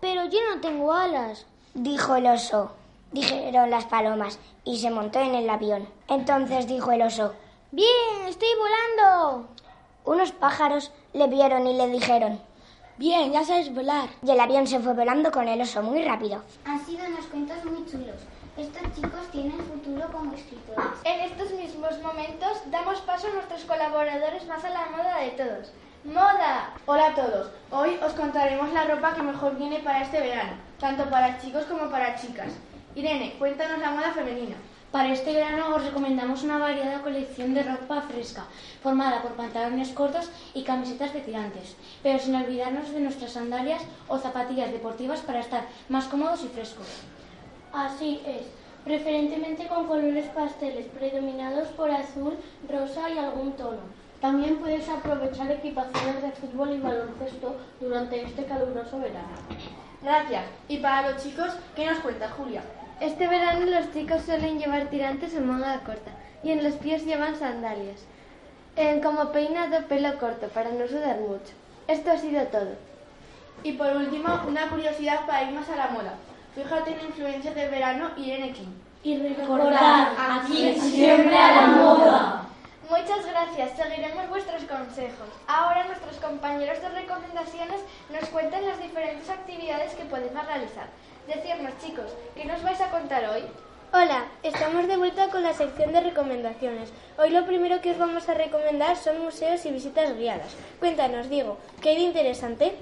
Pero 0.00 0.24
yo 0.26 0.38
no 0.52 0.60
tengo 0.60 0.92
alas, 0.92 1.46
dijo 1.74 2.16
el 2.16 2.26
oso. 2.26 2.72
Dijeron 3.12 3.70
las 3.70 3.84
palomas 3.84 4.40
y 4.64 4.78
se 4.78 4.90
montó 4.90 5.20
en 5.20 5.36
el 5.36 5.48
avión. 5.48 5.88
Entonces 6.08 6.66
dijo 6.66 6.90
el 6.90 7.02
oso, 7.02 7.32
Bien, 7.70 8.28
estoy 8.28 8.48
volando. 8.58 9.48
Unos 10.04 10.32
pájaros 10.32 10.92
le 11.12 11.26
vieron 11.28 11.66
y 11.66 11.76
le 11.76 11.88
dijeron, 11.88 12.40
Bien, 12.96 13.32
ya 13.32 13.44
sabes 13.44 13.74
volar. 13.74 14.08
Y 14.22 14.30
el 14.30 14.38
avión 14.38 14.68
se 14.68 14.78
fue 14.78 14.94
volando 14.94 15.32
con 15.32 15.48
el 15.48 15.60
oso 15.60 15.82
muy 15.82 16.04
rápido. 16.04 16.42
Han 16.64 16.84
sido 16.86 17.04
unos 17.06 17.26
cuentos 17.26 17.64
muy 17.64 17.84
chulos. 17.86 18.20
Estos 18.56 18.82
chicos 18.94 19.28
tienen 19.32 19.58
futuro 19.58 20.06
como 20.12 20.32
escritores. 20.32 21.00
En 21.02 21.20
estos 21.22 21.50
mismos 21.58 22.00
momentos 22.00 22.62
damos 22.70 23.00
paso 23.00 23.26
a 23.26 23.34
nuestros 23.34 23.64
colaboradores 23.64 24.46
más 24.46 24.64
a 24.64 24.70
la 24.70 24.86
moda 24.96 25.18
de 25.18 25.30
todos. 25.30 25.72
¡Moda! 26.04 26.72
Hola 26.86 27.08
a 27.08 27.14
todos. 27.16 27.50
Hoy 27.72 27.98
os 28.00 28.12
contaremos 28.12 28.72
la 28.72 28.84
ropa 28.84 29.14
que 29.14 29.22
mejor 29.22 29.56
viene 29.56 29.80
para 29.80 30.02
este 30.02 30.20
verano, 30.20 30.52
tanto 30.78 31.10
para 31.10 31.40
chicos 31.40 31.64
como 31.64 31.90
para 31.90 32.14
chicas. 32.14 32.52
Irene, 32.94 33.34
cuéntanos 33.40 33.80
la 33.80 33.90
moda 33.90 34.12
femenina. 34.12 34.54
Para 34.94 35.12
este 35.12 35.32
verano 35.32 35.74
os 35.74 35.82
recomendamos 35.82 36.44
una 36.44 36.56
variada 36.56 37.02
colección 37.02 37.52
de 37.52 37.64
ropa 37.64 38.02
fresca, 38.02 38.44
formada 38.80 39.22
por 39.22 39.32
pantalones 39.32 39.88
cortos 39.88 40.30
y 40.54 40.62
camisetas 40.62 41.12
de 41.12 41.20
tirantes, 41.20 41.74
pero 42.00 42.20
sin 42.20 42.36
olvidarnos 42.36 42.92
de 42.92 43.00
nuestras 43.00 43.32
sandalias 43.32 43.82
o 44.06 44.18
zapatillas 44.18 44.70
deportivas 44.70 45.18
para 45.18 45.40
estar 45.40 45.64
más 45.88 46.04
cómodos 46.04 46.44
y 46.44 46.46
frescos. 46.46 46.86
Así 47.72 48.22
es, 48.24 48.42
preferentemente 48.84 49.66
con 49.66 49.88
colores 49.88 50.26
pasteles, 50.26 50.86
predominados 50.86 51.66
por 51.70 51.90
azul, 51.90 52.34
rosa 52.68 53.10
y 53.10 53.18
algún 53.18 53.54
tono. 53.54 53.82
También 54.20 54.58
puedes 54.58 54.88
aprovechar 54.88 55.50
equipaciones 55.50 56.22
de 56.22 56.30
fútbol 56.30 56.72
y 56.72 56.78
baloncesto 56.78 57.56
durante 57.80 58.22
este 58.22 58.44
caluroso 58.44 59.00
verano. 59.00 59.34
Gracias. 60.00 60.44
Y 60.68 60.76
para 60.76 61.10
los 61.10 61.20
chicos, 61.20 61.50
¿qué 61.74 61.84
nos 61.84 61.98
cuenta 61.98 62.30
Julia? 62.30 62.62
Este 63.00 63.26
verano 63.26 63.66
los 63.66 63.92
chicos 63.92 64.22
suelen 64.22 64.58
llevar 64.58 64.86
tirantes 64.86 65.34
en 65.34 65.46
manga 65.46 65.80
corta 65.80 66.12
y 66.42 66.52
en 66.52 66.62
los 66.62 66.74
pies 66.74 67.04
llevan 67.04 67.36
sandalias. 67.36 68.04
En 68.76 69.00
como 69.00 69.32
peinado 69.32 69.86
pelo 69.88 70.18
corto 70.18 70.48
para 70.48 70.70
no 70.70 70.86
sudar 70.86 71.20
mucho. 71.20 71.52
Esto 71.88 72.12
ha 72.12 72.18
sido 72.18 72.42
todo. 72.44 72.74
Y 73.62 73.72
por 73.72 73.96
último, 73.96 74.28
una 74.46 74.68
curiosidad 74.68 75.26
para 75.26 75.44
ir 75.44 75.54
más 75.54 75.68
a 75.68 75.76
la 75.76 75.88
moda. 75.88 76.14
Fíjate 76.54 76.92
en 76.92 76.98
la 76.98 77.04
influencia 77.04 77.52
del 77.52 77.70
verano 77.70 78.10
Irene 78.16 78.52
King. 78.52 78.72
Y 79.02 79.18
recordad, 79.18 80.08
aquí 80.16 80.74
siempre 80.78 81.36
a 81.36 81.60
la 81.60 81.66
moda. 81.66 82.43
Muchas 82.90 83.24
gracias, 83.24 83.76
seguiremos 83.78 84.28
vuestros 84.28 84.62
consejos. 84.64 85.28
Ahora 85.46 85.84
nuestros 85.84 86.16
compañeros 86.16 86.82
de 86.82 86.88
recomendaciones 86.90 87.80
nos 88.12 88.28
cuentan 88.28 88.66
las 88.66 88.78
diferentes 88.78 89.30
actividades 89.30 89.94
que 89.94 90.04
podemos 90.04 90.44
realizar. 90.44 90.88
Decirnos 91.26 91.72
chicos, 91.82 92.12
¿qué 92.34 92.44
nos 92.44 92.62
vais 92.62 92.80
a 92.82 92.90
contar 92.90 93.24
hoy? 93.24 93.42
Hola, 93.92 94.26
estamos 94.42 94.86
de 94.86 94.98
vuelta 94.98 95.28
con 95.28 95.42
la 95.42 95.54
sección 95.54 95.92
de 95.92 96.02
recomendaciones. 96.02 96.92
Hoy 97.16 97.30
lo 97.30 97.46
primero 97.46 97.80
que 97.80 97.92
os 97.92 97.98
vamos 97.98 98.28
a 98.28 98.34
recomendar 98.34 98.96
son 98.96 99.22
museos 99.22 99.64
y 99.64 99.70
visitas 99.70 100.14
guiadas. 100.14 100.54
Cuéntanos, 100.78 101.30
Diego, 101.30 101.56
¿qué 101.80 101.90
hay 101.90 101.96
de 101.96 102.02
interesante? 102.02 102.76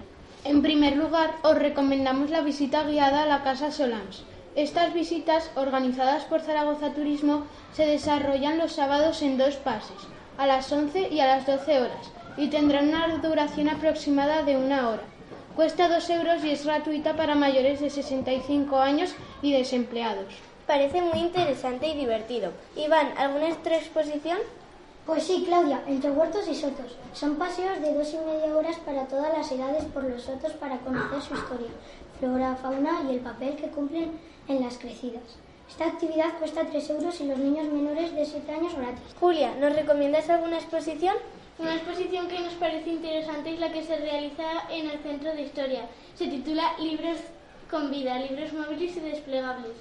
En 0.44 0.62
primer 0.62 0.96
lugar, 0.96 1.30
os 1.42 1.56
recomendamos 1.56 2.30
la 2.30 2.40
visita 2.40 2.82
guiada 2.82 3.22
a 3.22 3.26
la 3.26 3.44
Casa 3.44 3.70
Solans. 3.70 4.24
Estas 4.54 4.92
visitas, 4.92 5.50
organizadas 5.56 6.24
por 6.24 6.42
Zaragoza 6.42 6.92
Turismo, 6.92 7.44
se 7.72 7.86
desarrollan 7.86 8.58
los 8.58 8.72
sábados 8.72 9.22
en 9.22 9.38
dos 9.38 9.56
pases, 9.56 9.96
a 10.36 10.46
las 10.46 10.70
11 10.70 11.08
y 11.08 11.20
a 11.20 11.26
las 11.26 11.46
12 11.46 11.80
horas, 11.80 12.10
y 12.36 12.48
tendrán 12.48 12.88
una 12.88 13.16
duración 13.16 13.70
aproximada 13.70 14.42
de 14.42 14.58
una 14.58 14.90
hora. 14.90 15.04
Cuesta 15.56 15.88
dos 15.88 16.10
euros 16.10 16.44
y 16.44 16.50
es 16.50 16.66
gratuita 16.66 17.16
para 17.16 17.34
mayores 17.34 17.80
de 17.80 17.88
65 17.88 18.78
años 18.78 19.14
y 19.40 19.52
desempleados. 19.52 20.34
Parece 20.66 21.00
muy 21.00 21.20
interesante 21.20 21.88
y 21.88 21.96
divertido. 21.96 22.52
Iván, 22.76 23.08
¿alguna 23.16 23.48
otra 23.54 23.76
exposición? 23.76 24.38
Pues 25.06 25.24
sí, 25.24 25.44
Claudia, 25.46 25.82
entre 25.86 26.10
huertos 26.10 26.46
y 26.46 26.54
sotos. 26.54 26.96
Son 27.14 27.36
paseos 27.36 27.80
de 27.80 27.94
dos 27.94 28.12
y 28.12 28.18
media 28.18 28.54
horas 28.54 28.76
para 28.84 29.06
todas 29.06 29.36
las 29.36 29.50
edades 29.50 29.84
por 29.86 30.04
los 30.04 30.22
sotos 30.22 30.52
para 30.52 30.78
conocer 30.78 31.20
su 31.22 31.34
historia, 31.34 31.70
flora, 32.22 32.54
fauna 32.54 33.02
y 33.08 33.14
el 33.14 33.20
papel 33.20 33.56
que 33.56 33.66
cumplen 33.66 34.12
en 34.46 34.60
las 34.62 34.78
crecidas. 34.78 35.24
Esta 35.68 35.86
actividad 35.86 36.38
cuesta 36.38 36.64
3 36.64 36.90
euros 36.90 37.20
y 37.20 37.26
los 37.26 37.38
niños 37.38 37.66
menores 37.72 38.14
de 38.14 38.24
7 38.24 38.52
años 38.52 38.76
gratis. 38.76 39.02
Julia, 39.18 39.56
¿nos 39.58 39.74
recomiendas 39.74 40.30
alguna 40.30 40.58
exposición? 40.58 41.16
Una 41.58 41.74
exposición 41.74 42.28
que 42.28 42.38
nos 42.38 42.52
parece 42.54 42.90
interesante 42.90 43.54
es 43.54 43.58
la 43.58 43.72
que 43.72 43.82
se 43.82 43.96
realiza 43.96 44.44
en 44.70 44.90
el 44.90 44.98
Centro 45.00 45.34
de 45.34 45.42
Historia. 45.42 45.88
Se 46.14 46.28
titula 46.28 46.78
Libros 46.78 47.18
con 47.68 47.90
vida, 47.90 48.20
libros 48.20 48.52
móviles 48.52 48.96
y 48.96 49.00
desplegables. 49.00 49.72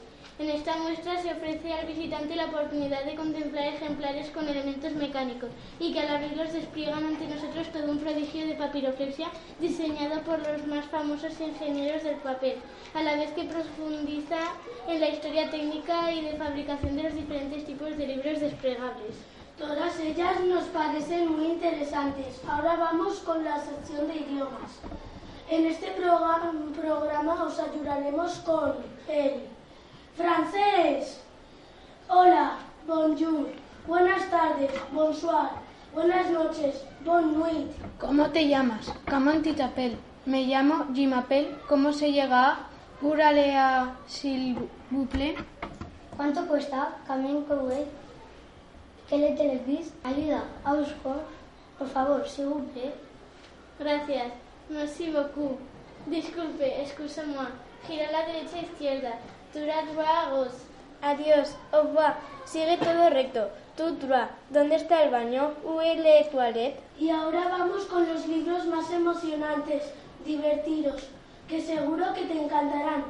En 0.41 0.49
esta 0.49 0.75
muestra 0.77 1.21
se 1.21 1.31
ofrece 1.33 1.71
al 1.71 1.85
visitante 1.85 2.35
la 2.35 2.45
oportunidad 2.45 3.03
de 3.05 3.13
contemplar 3.13 3.75
ejemplares 3.75 4.31
con 4.31 4.47
elementos 4.47 4.91
mecánicos 4.93 5.51
y 5.79 5.93
que 5.93 5.99
al 5.99 6.15
abrirlos 6.15 6.51
despliegan 6.51 7.05
ante 7.05 7.27
nosotros 7.27 7.67
todo 7.71 7.91
un 7.91 7.99
prodigio 7.99 8.47
de 8.47 8.55
papiroflexia 8.55 9.27
diseñado 9.59 10.19
por 10.21 10.39
los 10.39 10.65
más 10.65 10.85
famosos 10.85 11.39
ingenieros 11.39 12.01
del 12.01 12.15
papel, 12.15 12.55
a 12.95 13.03
la 13.03 13.17
vez 13.17 13.29
que 13.33 13.43
profundiza 13.43 14.39
en 14.87 14.99
la 14.99 15.09
historia 15.09 15.51
técnica 15.51 16.11
y 16.11 16.21
de 16.21 16.33
fabricación 16.33 16.95
de 16.95 17.03
los 17.03 17.13
diferentes 17.13 17.63
tipos 17.63 17.95
de 17.95 18.07
libros 18.07 18.39
desplegables. 18.39 19.17
Todas 19.59 19.99
ellas 19.99 20.39
nos 20.39 20.63
parecen 20.69 21.37
muy 21.37 21.51
interesantes. 21.51 22.41
Ahora 22.49 22.77
vamos 22.77 23.19
con 23.19 23.43
la 23.43 23.59
sección 23.59 24.07
de 24.07 24.15
idiomas. 24.15 24.71
En 25.51 25.67
este 25.67 25.91
programa, 25.91 27.43
os 27.43 27.59
ayudaremos 27.59 28.39
con 28.39 28.73
el 29.07 29.41
francés. 30.15 31.19
Hola, 32.09 32.57
bonjour. 32.87 33.47
Buenas 33.87 34.29
tardes, 34.29 34.71
bonsoir. 34.91 35.51
Buenas 35.93 36.29
noches, 36.29 36.83
bonne 37.03 37.33
nuit. 37.33 37.71
¿Cómo 37.99 38.29
te 38.29 38.47
llamas? 38.47 38.91
Comment 39.09 39.41
tu 39.41 39.53
t'appelles? 39.53 39.97
Me 40.25 40.45
llamo 40.45 40.85
Jimapel. 40.93 41.57
¿Cómo 41.67 41.91
se 41.91 42.11
llega 42.11 42.51
a 42.51 42.59
Uralea, 43.01 43.95
s'il 44.07 44.55
vous 44.89 45.05
plaît? 45.07 45.35
¿Cuánto 46.15 46.45
cuesta? 46.47 46.97
Camin 47.07 47.41
Couet. 47.43 47.87
¿Qué 49.09 49.17
le 49.17 49.31
televis? 49.35 49.91
Ayuda, 50.03 50.43
Auscor. 50.63 51.23
Por 51.77 51.87
favor, 51.87 52.25
s'il 52.27 52.45
vous 52.45 52.63
plaît. 52.73 52.93
Gracias. 53.79 54.31
Merci 54.69 55.09
beaucoup. 55.09 55.57
Disculpe, 56.05 56.61
excuse-moi. 56.81 57.47
Gira 57.87 58.07
a 58.07 58.11
la 58.11 58.25
derecha 58.27 58.57
e 58.57 58.61
izquierda. 58.63 59.13
Turat 59.53 59.95
vagos. 59.95 60.53
Adiós, 61.01 61.55
au 61.71 61.83
revoir. 61.83 62.15
Sigue 62.45 62.77
todo 62.77 63.09
recto. 63.09 63.49
Droit. 63.89 64.29
¿Dónde 64.51 64.75
está 64.75 65.03
el 65.03 65.09
baño? 65.09 65.53
Le 65.65 66.23
toilette? 66.31 66.79
Y 66.99 67.09
ahora 67.09 67.47
vamos 67.49 67.85
con 67.85 68.07
los 68.07 68.27
libros 68.27 68.65
más 68.67 68.91
emocionantes, 68.91 69.83
divertidos, 70.23 71.01
que 71.47 71.59
seguro 71.59 72.13
que 72.13 72.25
te 72.25 72.33
encantarán. 72.33 73.05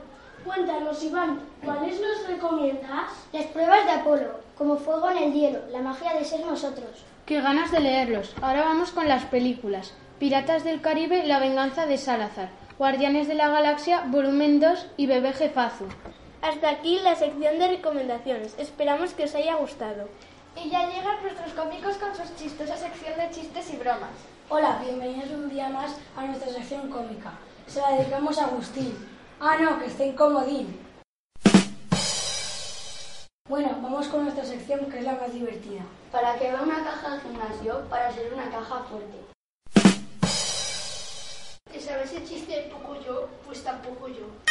Cuéntanos, 0.45 1.03
Iván, 1.03 1.41
¿cuáles 1.63 1.99
nos 1.99 2.25
recomiendas? 2.25 3.11
Las 3.33 3.45
pruebas 3.47 3.85
de 3.85 3.91
Apolo, 3.91 4.39
como 4.57 4.77
fuego 4.77 5.09
en 5.11 5.17
el 5.17 5.33
hielo, 5.33 5.59
la 5.71 5.81
magia 5.81 6.13
de 6.13 6.23
ser 6.23 6.45
nosotros. 6.45 7.03
Qué 7.25 7.41
ganas 7.41 7.71
de 7.71 7.81
leerlos. 7.81 8.33
Ahora 8.41 8.63
vamos 8.63 8.91
con 8.91 9.07
las 9.09 9.25
películas. 9.25 9.93
Piratas 10.19 10.63
del 10.63 10.81
Caribe, 10.81 11.25
La 11.25 11.39
venganza 11.39 11.85
de 11.85 11.97
Salazar. 11.97 12.49
Guardianes 12.77 13.27
de 13.27 13.35
la 13.35 13.49
Galaxia, 13.49 14.05
volumen 14.07 14.59
2 14.59 14.87
y 14.97 15.05
Bebé 15.05 15.33
Jefazo. 15.33 15.85
Hasta 16.41 16.71
aquí 16.71 16.97
la 16.99 17.15
sección 17.15 17.59
de 17.59 17.67
recomendaciones. 17.67 18.55
Esperamos 18.57 19.13
que 19.13 19.25
os 19.25 19.35
haya 19.35 19.55
gustado. 19.57 20.09
Y 20.55 20.71
ya 20.71 20.89
llegan 20.89 21.21
nuestros 21.21 21.53
cómicos 21.53 21.97
con 21.97 22.15
sus 22.15 22.35
chistosa 22.35 22.75
sección 22.75 23.15
de 23.15 23.29
chistes 23.29 23.71
y 23.71 23.77
bromas. 23.77 24.09
Hola, 24.49 24.81
bienvenidos 24.83 25.29
un 25.29 25.49
día 25.49 25.69
más 25.69 25.95
a 26.17 26.25
nuestra 26.25 26.51
sección 26.51 26.89
cómica. 26.89 27.33
Se 27.67 27.79
la 27.79 27.91
dedicamos 27.91 28.39
a 28.39 28.45
Agustín. 28.45 28.97
Ah, 29.39 29.57
no, 29.61 29.77
que 29.77 29.85
está 29.85 30.03
incomodín. 30.03 30.79
Bueno, 33.47 33.77
vamos 33.79 34.07
con 34.07 34.23
nuestra 34.23 34.43
sección 34.43 34.87
que 34.89 34.97
es 34.97 35.05
la 35.05 35.13
más 35.13 35.31
divertida. 35.31 35.83
Para 36.11 36.39
que 36.39 36.49
vea 36.49 36.61
una 36.63 36.83
caja 36.83 37.13
al 37.13 37.21
gimnasio, 37.21 37.87
para 37.87 38.11
ser 38.11 38.33
una 38.33 38.49
caja 38.49 38.83
fuerte. 38.89 39.17
¿Sabes 41.79 42.13
el 42.13 42.27
chiste 42.27 42.51
de 42.51 42.69
poco 42.69 42.95
yo? 43.05 43.27
Pues 43.45 43.63
tampoco 43.63 44.07
yo. 44.07 44.50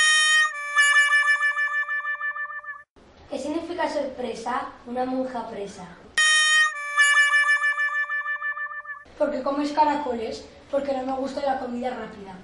¿Qué 3.30 3.38
significa 3.38 3.88
sorpresa? 3.88 4.72
Una 4.86 5.04
monja 5.04 5.48
presa. 5.48 5.86
porque 9.20 9.42
comes 9.42 9.70
caracoles, 9.72 10.46
porque 10.70 10.94
no 10.94 11.04
me 11.04 11.12
gusta 11.12 11.42
la 11.44 11.58
comida 11.58 11.90
rápida. 11.90 12.38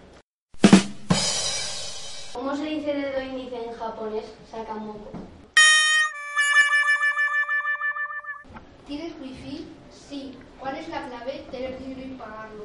¿Cómo 2.34 2.54
se 2.54 2.64
dice 2.64 2.92
dedo 2.92 3.22
índice 3.22 3.56
en 3.64 3.72
japonés? 3.72 4.26
Sakamoko. 4.50 5.10
¿Tienes 8.86 9.14
wifi? 9.22 9.66
Sí. 9.90 10.38
¿Cuál 10.60 10.76
es 10.76 10.88
la 10.88 11.06
clave? 11.08 11.46
Tener 11.50 11.78
dinero 11.78 12.08
y 12.08 12.14
pagarlo. 12.18 12.64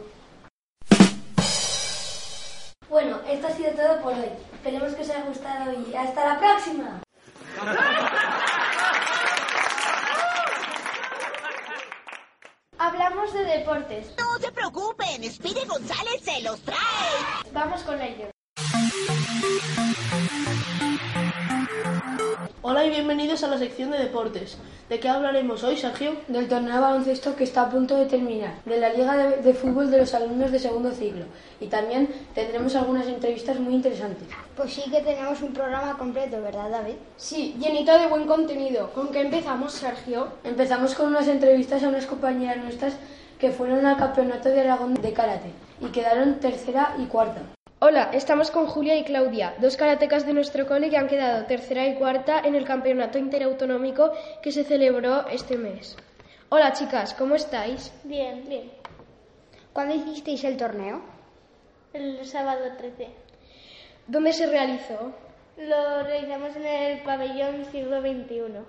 Bueno, 2.89 3.21
esto 3.25 3.47
ha 3.47 3.51
sido 3.51 3.71
todo 3.71 4.01
por 4.01 4.11
hoy. 4.11 4.29
Esperemos 4.55 4.93
que 4.93 5.03
os 5.03 5.09
haya 5.09 5.23
gustado 5.23 5.71
y 5.71 5.95
hasta 5.95 6.33
la 6.33 6.37
próxima. 6.37 7.01
Hablamos 12.83 13.31
de 13.31 13.43
deportes. 13.61 14.07
No 14.17 14.39
se 14.39 14.51
preocupen, 14.51 15.31
Speedy 15.31 15.65
González 15.67 16.21
se 16.23 16.41
los 16.41 16.59
trae. 16.61 16.79
Vamos 17.53 17.81
con 17.83 18.01
ello. 18.01 18.25
Hola 22.63 22.85
y 22.85 22.89
bienvenidos 22.89 23.43
a 23.43 23.47
la 23.47 23.59
sección 23.59 23.91
de 23.91 23.99
deportes. 23.99 24.57
¿De 24.89 24.99
qué 24.99 25.09
hablaremos 25.09 25.63
hoy, 25.63 25.77
Sergio? 25.77 26.15
Del 26.27 26.47
torneo 26.47 26.75
de 26.75 26.81
baloncesto 26.81 27.35
que 27.35 27.43
está 27.43 27.63
a 27.63 27.69
punto 27.69 27.97
de 27.97 28.07
terminar, 28.07 28.53
de 28.65 28.77
la 28.77 28.89
liga 28.89 29.15
de, 29.15 29.37
de, 29.37 29.53
fútbol 29.53 29.91
de 29.91 29.99
los 29.99 30.13
alumnos 30.15 30.51
de 30.51 30.59
segundo 30.59 30.91
ciclo 30.91 31.25
y 31.59 31.67
también 31.67 32.09
tendremos 32.33 32.75
algunas 32.75 33.07
entrevistas 33.07 33.59
muy 33.59 33.75
interesantes. 33.75 34.27
Pues 34.55 34.73
sí 34.73 34.89
que 34.89 35.01
tenemos 35.01 35.41
un 35.41 35.53
programa 35.53 35.97
completo, 35.97 36.41
¿verdad, 36.41 36.69
David? 36.69 36.95
Sí, 37.15 37.55
llenito 37.59 37.97
de 37.97 38.07
buen 38.07 38.25
contenido. 38.25 38.91
¿Con 38.91 39.09
qué 39.09 39.21
empezamos, 39.21 39.73
Sergio? 39.73 40.29
Empezamos 40.43 40.95
con 40.95 41.07
unas 41.07 41.27
entrevistas 41.27 41.83
a 41.83 41.89
unas 41.89 42.05
compañeras 42.05 42.57
nuestras 42.57 42.93
que 43.41 43.51
fueron 43.51 43.87
al 43.87 43.97
campeonato 43.97 44.49
de 44.49 44.61
Aragón 44.61 44.93
de 44.93 45.13
karate 45.13 45.51
y 45.81 45.87
quedaron 45.87 46.39
tercera 46.39 46.93
y 46.99 47.07
cuarta. 47.07 47.41
Hola, 47.79 48.11
estamos 48.13 48.51
con 48.51 48.67
Julia 48.67 48.95
y 48.97 49.03
Claudia, 49.03 49.55
dos 49.59 49.77
karatecas 49.77 50.27
de 50.27 50.33
nuestro 50.33 50.67
cole 50.67 50.91
que 50.91 50.97
han 50.97 51.07
quedado 51.07 51.47
tercera 51.47 51.87
y 51.87 51.95
cuarta 51.95 52.41
en 52.41 52.53
el 52.53 52.65
campeonato 52.65 53.17
interautonómico 53.17 54.11
que 54.43 54.51
se 54.51 54.63
celebró 54.63 55.27
este 55.27 55.57
mes. 55.57 55.97
Hola 56.49 56.73
chicas, 56.73 57.15
¿cómo 57.15 57.33
estáis? 57.33 57.91
Bien, 58.03 58.43
bien. 58.47 58.71
¿Cuándo 59.73 59.95
hicisteis 59.95 60.43
el 60.43 60.55
torneo? 60.55 61.01
El 61.93 62.23
sábado 62.27 62.61
13. 62.77 63.07
¿Dónde 64.05 64.33
se 64.33 64.45
realizó? 64.45 65.13
Lo 65.57 66.03
realizamos 66.03 66.55
en 66.57 66.65
el 66.67 67.01
pabellón 67.01 67.65
siglo 67.71 68.01
XXI. 68.01 68.59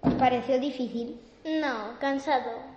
¿Os 0.00 0.14
pareció 0.14 0.58
difícil? 0.58 1.20
No, 1.44 1.98
cansado. 2.00 2.69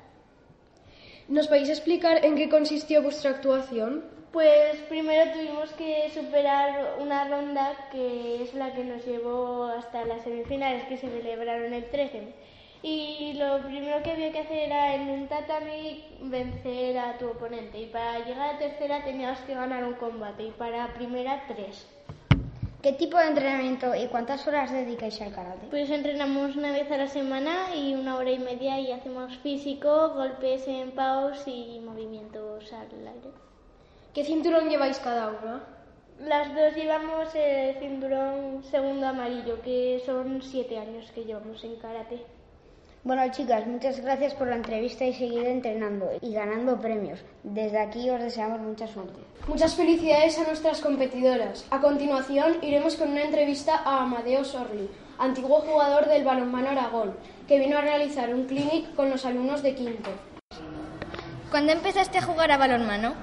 ¿Nos 1.29 1.47
podéis 1.47 1.69
explicar 1.69 2.25
en 2.25 2.35
qué 2.35 2.49
consistió 2.49 3.01
vuestra 3.01 3.31
actuación? 3.31 4.03
Pues 4.33 4.77
primero 4.89 5.31
tuvimos 5.31 5.71
que 5.73 6.09
superar 6.13 6.97
una 6.99 7.29
ronda 7.29 7.87
que 7.91 8.43
es 8.43 8.53
la 8.55 8.73
que 8.73 8.83
nos 8.83 9.05
llevó 9.05 9.65
hasta 9.65 10.03
las 10.05 10.23
semifinales 10.23 10.83
que 10.85 10.97
se 10.97 11.07
celebraron 11.07 11.73
el 11.73 11.89
13. 11.89 12.33
Y 12.81 13.33
lo 13.37 13.61
primero 13.61 14.03
que 14.03 14.11
había 14.11 14.33
que 14.33 14.39
hacer 14.39 14.57
era 14.57 14.95
en 14.95 15.09
un 15.09 15.27
tatami 15.27 16.03
vencer 16.19 16.97
a 16.97 17.17
tu 17.17 17.29
oponente. 17.29 17.77
Y 17.79 17.85
para 17.85 18.25
llegar 18.25 18.55
a 18.55 18.57
tercera 18.57 19.05
tenías 19.05 19.39
que 19.41 19.53
ganar 19.53 19.85
un 19.85 19.93
combate. 19.93 20.43
Y 20.43 20.51
para 20.51 20.93
primera 20.93 21.45
tres. 21.47 21.87
¿Qué 22.83 22.91
tipo 22.91 23.17
de 23.17 23.27
entrenamiento 23.27 23.95
y 23.95 24.07
cuántas 24.07 24.45
horas 24.45 24.69
dedicáis 24.69 25.21
al 25.21 25.33
karate? 25.33 25.67
Pues 25.69 25.89
entrenamos 25.89 26.57
una 26.57 26.73
vez 26.73 26.91
a 26.91 26.97
la 26.97 27.07
semana 27.07 27.73
y 27.73 27.95
una 27.95 28.17
hora 28.17 28.29
y 28.29 28.39
media 28.39 28.77
y 28.77 28.91
hacemos 28.91 29.37
físico, 29.37 30.09
golpes 30.09 30.67
en 30.67 30.91
paus 30.91 31.41
y 31.47 31.79
movimientos 31.79 32.73
al 32.73 33.07
aire. 33.07 33.29
¿Qué 34.13 34.25
cinturón 34.25 34.69
lleváis 34.69 34.99
cada 34.99 35.29
una? 35.29 35.63
Las 36.19 36.53
dos 36.53 36.75
llevamos 36.75 37.33
el 37.35 37.79
cinturón 37.79 38.61
segundo 38.69 39.07
amarillo, 39.07 39.61
que 39.61 40.03
son 40.05 40.41
siete 40.41 40.77
años 40.77 41.09
que 41.15 41.23
llevamos 41.23 41.63
en 41.63 41.77
karate. 41.77 42.19
Bueno, 43.05 43.21
chicas, 43.31 43.67
muchas 43.67 43.99
gracias 43.99 44.33
por 44.33 44.47
la 44.47 44.55
entrevista 44.55 45.03
y 45.03 45.11
seguir 45.11 45.45
entrenando 45.45 46.09
y 46.21 46.31
ganando 46.31 46.79
premios. 46.79 47.19
Desde 47.43 47.77
aquí 47.77 48.09
os 48.09 48.21
deseamos 48.21 48.61
mucha 48.61 48.87
suerte. 48.87 49.19
Muchas 49.45 49.75
felicidades 49.75 50.39
a 50.39 50.47
nuestras 50.47 50.79
competidoras. 50.79 51.65
A 51.69 51.81
continuación, 51.81 52.59
iremos 52.61 52.95
con 52.95 53.11
una 53.11 53.23
entrevista 53.23 53.81
a 53.83 54.03
Amadeo 54.03 54.45
Sorli, 54.45 54.89
antiguo 55.19 55.59
jugador 55.59 56.07
del 56.07 56.23
Balonmano 56.23 56.69
Aragón, 56.69 57.13
que 57.45 57.59
vino 57.59 57.77
a 57.77 57.81
realizar 57.81 58.33
un 58.33 58.45
clinic 58.45 58.95
con 58.95 59.09
los 59.09 59.25
alumnos 59.25 59.61
de 59.63 59.75
quinto. 59.75 60.09
¿Cuándo 61.51 61.73
empezaste 61.73 62.19
a 62.19 62.21
jugar 62.21 62.51
a 62.51 62.57
balonmano? 62.57 63.15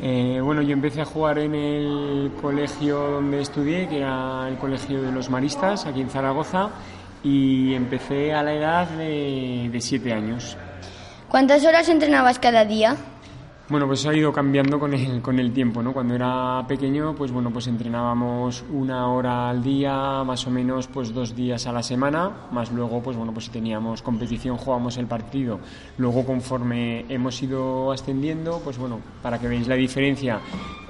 Eh, 0.00 0.40
bueno, 0.40 0.62
yo 0.62 0.72
empecé 0.72 1.00
a 1.00 1.04
jugar 1.04 1.40
en 1.40 1.54
el 1.54 2.32
colegio 2.40 2.98
donde 2.98 3.40
estudié, 3.40 3.88
que 3.88 3.98
era 3.98 4.48
el 4.48 4.56
Colegio 4.56 5.02
de 5.02 5.10
los 5.10 5.30
Maristas, 5.30 5.86
aquí 5.86 6.00
en 6.00 6.10
Zaragoza, 6.10 6.70
y 7.24 7.74
empecé 7.74 8.32
a 8.32 8.42
la 8.42 8.54
edad 8.54 8.88
de, 8.90 9.68
de 9.72 9.80
siete 9.80 10.12
años. 10.12 10.56
¿Cuántas 11.28 11.64
horas 11.64 11.88
entrenabas 11.88 12.38
cada 12.38 12.64
día? 12.64 12.96
Bueno, 13.66 13.86
pues 13.86 14.04
ha 14.04 14.14
ido 14.14 14.30
cambiando 14.30 14.78
con 14.78 14.92
el, 14.92 15.22
con 15.22 15.38
el 15.38 15.50
tiempo, 15.50 15.82
¿no? 15.82 15.94
Cuando 15.94 16.14
era 16.14 16.62
pequeño, 16.68 17.14
pues 17.14 17.32
bueno, 17.32 17.50
pues 17.50 17.66
entrenábamos 17.66 18.62
una 18.70 19.08
hora 19.08 19.48
al 19.48 19.62
día, 19.62 20.22
más 20.22 20.46
o 20.46 20.50
menos, 20.50 20.86
pues 20.86 21.14
dos 21.14 21.34
días 21.34 21.66
a 21.66 21.72
la 21.72 21.82
semana, 21.82 22.30
más 22.52 22.70
luego, 22.70 23.02
pues 23.02 23.16
bueno, 23.16 23.32
pues 23.32 23.46
si 23.46 23.50
teníamos 23.52 24.02
competición, 24.02 24.58
jugábamos 24.58 24.98
el 24.98 25.06
partido. 25.06 25.60
Luego, 25.96 26.26
conforme 26.26 27.06
hemos 27.08 27.42
ido 27.42 27.90
ascendiendo, 27.90 28.60
pues 28.62 28.76
bueno, 28.76 29.00
para 29.22 29.40
que 29.40 29.48
veáis 29.48 29.66
la 29.66 29.76
diferencia, 29.76 30.40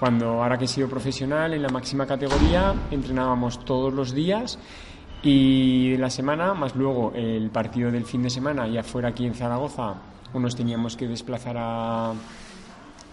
cuando 0.00 0.42
ahora 0.42 0.58
que 0.58 0.64
he 0.64 0.68
sido 0.68 0.88
profesional, 0.88 1.54
en 1.54 1.62
la 1.62 1.68
máxima 1.68 2.08
categoría, 2.08 2.74
entrenábamos 2.90 3.64
todos 3.64 3.94
los 3.94 4.12
días 4.12 4.58
y 5.24 5.92
de 5.92 5.98
la 5.98 6.10
semana, 6.10 6.52
más 6.54 6.76
luego 6.76 7.12
el 7.14 7.50
partido 7.50 7.90
del 7.90 8.04
fin 8.04 8.22
de 8.22 8.30
semana, 8.30 8.68
ya 8.68 8.82
fuera 8.82 9.08
aquí 9.08 9.24
en 9.24 9.34
Zaragoza, 9.34 9.94
o 10.32 10.38
nos 10.38 10.54
teníamos 10.54 10.96
que 10.96 11.08
desplazar 11.08 11.56
a 11.58 12.12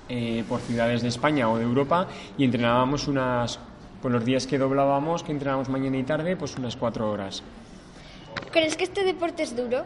eh, 0.09 0.43
por 0.49 0.59
ciudades 0.59 1.01
de 1.01 1.07
España 1.07 1.49
o 1.49 1.57
de 1.57 1.63
Europa 1.63 2.07
y 2.37 2.43
entrenábamos 2.43 3.07
unas, 3.07 3.59
por 4.01 4.11
los 4.11 4.25
días 4.25 4.45
que 4.45 4.57
doblábamos, 4.57 5.23
que 5.23 5.31
entrenábamos 5.31 5.69
mañana 5.69 5.97
y 5.97 6.03
tarde, 6.03 6.35
pues 6.35 6.57
unas 6.57 6.75
cuatro 6.75 7.09
horas. 7.09 7.43
¿Crees 8.51 8.75
que 8.75 8.83
este 8.83 9.05
deporte 9.05 9.43
es 9.43 9.55
duro? 9.55 9.85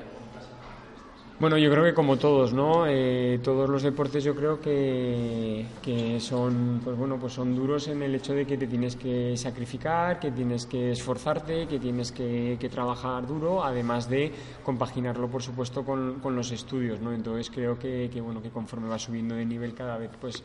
Bueno, 1.38 1.58
yo 1.58 1.70
creo 1.70 1.84
que 1.84 1.94
como 1.94 2.16
todos, 2.16 2.54
¿no? 2.54 2.88
Eh, 2.88 3.42
todos 3.44 3.70
los 3.70 3.84
deportes 3.84 4.24
yo 4.24 4.34
creo 4.34 4.62
que, 4.62 5.66
que, 5.84 6.18
son, 6.22 6.80
pues 6.82 6.98
bueno, 6.98 7.18
pues 7.20 7.34
son 7.34 7.54
duros 7.54 7.90
en 7.90 8.02
el 8.04 8.16
hecho 8.16 8.34
de 8.34 8.46
que 8.46 8.58
te 8.58 8.68
tienes 8.68 8.96
que 8.96 9.36
sacrificar, 9.36 10.18
que 10.18 10.32
tienes 10.32 10.66
que 10.66 10.92
esforzarte, 10.92 11.68
que 11.68 11.78
tienes 11.78 12.14
que, 12.14 12.56
que 12.58 12.70
trabajar 12.70 13.28
duro, 13.28 13.66
además 13.66 14.10
de 14.10 14.32
compaginarlo, 14.64 15.28
por 15.28 15.44
supuesto, 15.44 15.84
con, 15.84 16.22
con 16.22 16.38
los 16.38 16.54
estudios, 16.54 17.02
¿no? 17.02 17.12
Entonces 17.12 17.52
creo 17.54 17.78
que, 17.78 18.10
que, 18.12 18.22
bueno, 18.22 18.42
que 18.42 18.50
conforme 18.50 18.88
vas 18.88 19.02
subiendo 19.02 19.36
de 19.36 19.46
nivel 19.46 19.74
cada 19.74 19.98
vez, 19.98 20.12
pues 20.22 20.42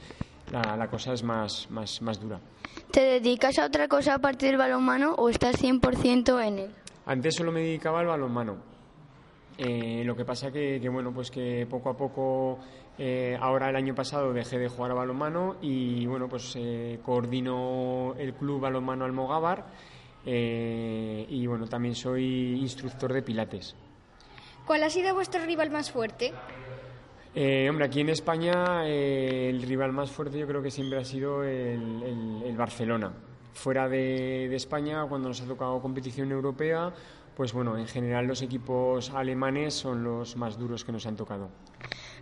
la, 0.51 0.77
la 0.77 0.89
cosa 0.89 1.13
es 1.13 1.23
más, 1.23 1.69
más, 1.71 2.03
más 2.03 2.21
dura. 2.21 2.41
¿Te 2.91 3.01
dedicas 3.03 3.61
a 3.61 3.67
otra 3.67 3.87
cosa 3.87 4.15
aparte 4.15 4.47
del 4.47 4.57
balonmano 4.57 5.15
o 5.15 5.29
estás 5.29 5.55
100% 5.63 6.45
en 6.45 6.59
él? 6.59 6.71
Antes 7.07 7.37
solo 7.37 7.53
me 7.53 7.61
dedicaba 7.61 8.01
al 8.01 8.07
balonmano. 8.07 8.70
Eh, 9.63 10.03
lo 10.07 10.17
que 10.17 10.25
pasa 10.25 10.51
que, 10.51 10.81
que, 10.81 10.89
bueno, 10.89 11.13
pues 11.13 11.31
que 11.31 11.67
poco 11.69 11.91
a 11.91 11.95
poco, 11.95 12.59
eh, 12.97 13.37
ahora 13.39 13.69
el 13.69 13.77
año 13.77 13.95
pasado 13.95 14.33
dejé 14.33 14.59
de 14.59 14.71
jugar 14.71 14.93
a 14.93 14.95
balonmano 14.95 15.57
y 15.61 16.07
bueno, 16.07 16.31
pues 16.31 16.55
eh, 16.57 16.99
coordino 17.03 18.15
el 18.17 18.33
club 18.33 18.59
balonmano 18.59 19.05
Almogávar 19.05 19.67
y 20.25 21.47
bueno, 21.47 21.67
también 21.67 21.95
soy 21.95 22.59
instructor 22.59 23.13
de 23.13 23.21
pilates. 23.23 23.77
¿Cuál 24.67 24.83
ha 24.83 24.89
sido 24.89 25.15
vuestro 25.15 25.45
rival 25.45 25.71
más 25.71 25.91
fuerte? 25.91 26.33
hombre, 27.69 27.85
aquí 27.85 28.01
en 28.01 28.09
España 28.09 28.87
el 28.87 29.61
rival 29.63 29.93
más 29.93 30.11
fuerte 30.11 30.39
yo 30.39 30.47
creo 30.47 30.63
que 30.63 30.71
siempre 30.71 30.99
ha 30.99 31.05
sido 31.05 31.45
el, 31.45 32.03
el, 32.03 32.43
el 32.47 32.57
Barcelona. 32.57 33.13
Fuera 33.53 33.89
de, 33.89 34.49
de 34.49 34.57
España, 34.57 35.05
cuando 35.07 35.29
nos 35.29 35.41
ha 35.43 35.47
tocado 35.47 35.83
competición 35.83 36.31
europea, 36.33 36.93
pues 37.41 37.55
bueno, 37.55 37.79
en 37.79 37.87
general 37.87 38.27
los 38.27 38.43
equipos 38.43 39.09
alemanes 39.13 39.73
son 39.73 40.05
los 40.05 40.37
más 40.37 40.59
duros 40.59 40.85
que 40.85 40.93
nos 40.93 41.07
han 41.07 41.17
tocado. 41.17 41.49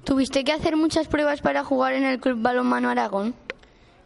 ¿Tuviste 0.05 0.45
que 0.45 0.53
hacer 0.53 0.77
muchas 0.77 1.09
pruebas 1.09 1.41
para 1.41 1.65
jugar 1.65 1.95
en 1.95 2.05
el 2.05 2.21
Club 2.21 2.41
Balonmano 2.41 2.89
Aragón? 2.89 3.35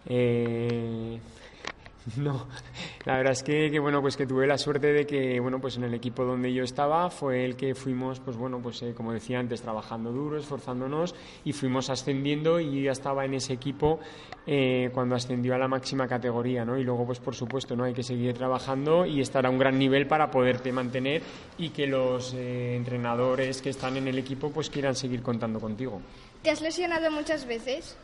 Eh, 0.06 1.20
no, 2.16 2.46
La 3.04 3.16
verdad 3.16 3.32
es 3.32 3.42
que, 3.42 3.78
bueno, 3.78 4.00
pues 4.00 4.16
que 4.16 4.26
tuve 4.26 4.46
la 4.46 4.58
suerte 4.58 4.92
de 4.92 5.06
que, 5.06 5.38
bueno, 5.40 5.60
pues 5.60 5.76
en 5.76 5.84
el 5.84 5.94
equipo 5.94 6.24
donde 6.24 6.52
yo 6.52 6.64
estaba 6.64 7.10
fue 7.10 7.44
el 7.44 7.56
que 7.56 7.74
fuimos, 7.74 8.20
pues 8.20 8.36
bueno, 8.36 8.60
pues 8.60 8.82
eh, 8.82 8.94
como 8.96 9.12
decía 9.12 9.38
antes, 9.38 9.62
trabajando 9.62 10.10
duro, 10.10 10.36
esforzándonos 10.36 11.14
y 11.44 11.52
fuimos 11.52 11.90
ascendiendo 11.90 12.58
y 12.60 12.82
ya 12.82 12.92
estaba 12.92 13.24
en 13.24 13.34
ese 13.34 13.52
equipo 13.52 14.00
eh, 14.46 14.90
cuando 14.92 15.14
ascendió 15.14 15.54
a 15.54 15.58
la 15.58 15.68
máxima 15.68 16.08
categoría, 16.08 16.64
¿no? 16.64 16.76
Y 16.76 16.84
luego, 16.84 17.06
pues 17.06 17.20
por 17.20 17.34
supuesto, 17.34 17.76
¿no? 17.76 17.84
Hay 17.84 17.94
que 17.94 18.02
seguir 18.02 18.34
trabajando 18.34 19.06
y 19.06 19.20
estar 19.20 19.46
a 19.46 19.50
un 19.50 19.58
gran 19.58 19.78
nivel 19.78 20.06
para 20.06 20.30
poderte 20.30 20.72
mantener 20.72 21.22
y 21.58 21.70
que 21.70 21.86
los 21.86 22.34
eh, 22.34 22.74
entrenadores 22.76 23.62
que 23.62 23.70
están 23.70 23.96
en 23.96 24.08
el 24.08 24.18
equipo, 24.18 24.50
pues 24.50 24.70
quieran 24.70 24.96
seguir 24.96 25.22
contando 25.22 25.60
contigo. 25.60 26.00
¿Te 26.42 26.50
has 26.50 26.60
lesionado 26.60 27.10
muchas 27.10 27.46
veces? 27.46 27.96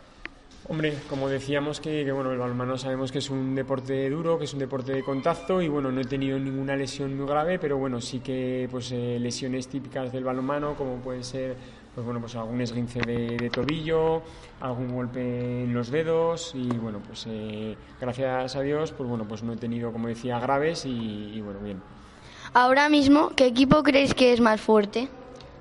Hombre, 0.66 0.94
como 1.08 1.28
decíamos 1.28 1.80
que, 1.80 2.10
bueno, 2.12 2.30
el 2.32 2.38
balonmano 2.38 2.76
sabemos 2.76 3.10
que 3.10 3.18
es 3.18 3.30
un 3.30 3.54
deporte 3.54 4.10
duro, 4.10 4.38
que 4.38 4.44
es 4.44 4.52
un 4.52 4.58
deporte 4.58 4.92
de 4.92 5.02
contacto 5.02 5.62
y 5.62 5.68
bueno, 5.68 5.90
no 5.90 6.00
he 6.00 6.04
tenido 6.04 6.38
ninguna 6.38 6.76
lesión 6.76 7.16
muy 7.16 7.26
grave, 7.26 7.58
pero 7.58 7.78
bueno, 7.78 8.00
sí 8.00 8.20
que 8.20 8.68
pues 8.70 8.92
eh, 8.92 9.18
lesiones 9.18 9.68
típicas 9.68 10.12
del 10.12 10.24
balonmano 10.24 10.74
como 10.74 10.96
pueden 10.96 11.24
ser 11.24 11.56
pues 11.94 12.04
bueno, 12.04 12.20
pues 12.20 12.36
algún 12.36 12.60
esguince 12.60 13.00
de, 13.00 13.50
tobillo, 13.50 14.22
algún 14.60 14.94
golpe 14.94 15.64
en 15.64 15.72
los 15.72 15.90
dedos 15.90 16.52
y 16.54 16.68
bueno, 16.68 17.00
pues 17.04 17.26
eh, 17.28 17.76
gracias 18.00 18.54
a 18.54 18.60
Dios, 18.60 18.92
pues 18.92 19.08
bueno, 19.08 19.26
pues 19.26 19.42
no 19.42 19.54
he 19.54 19.56
tenido, 19.56 19.90
como 19.90 20.06
decía, 20.06 20.38
graves 20.38 20.84
y 20.84 21.40
bueno, 21.40 21.60
bien. 21.60 21.80
Ahora 22.54 22.88
mismo, 22.88 23.30
¿qué 23.36 23.46
equipo 23.46 23.82
creéis 23.82 24.14
que 24.14 24.32
es 24.32 24.40
más 24.40 24.60
fuerte? 24.60 25.08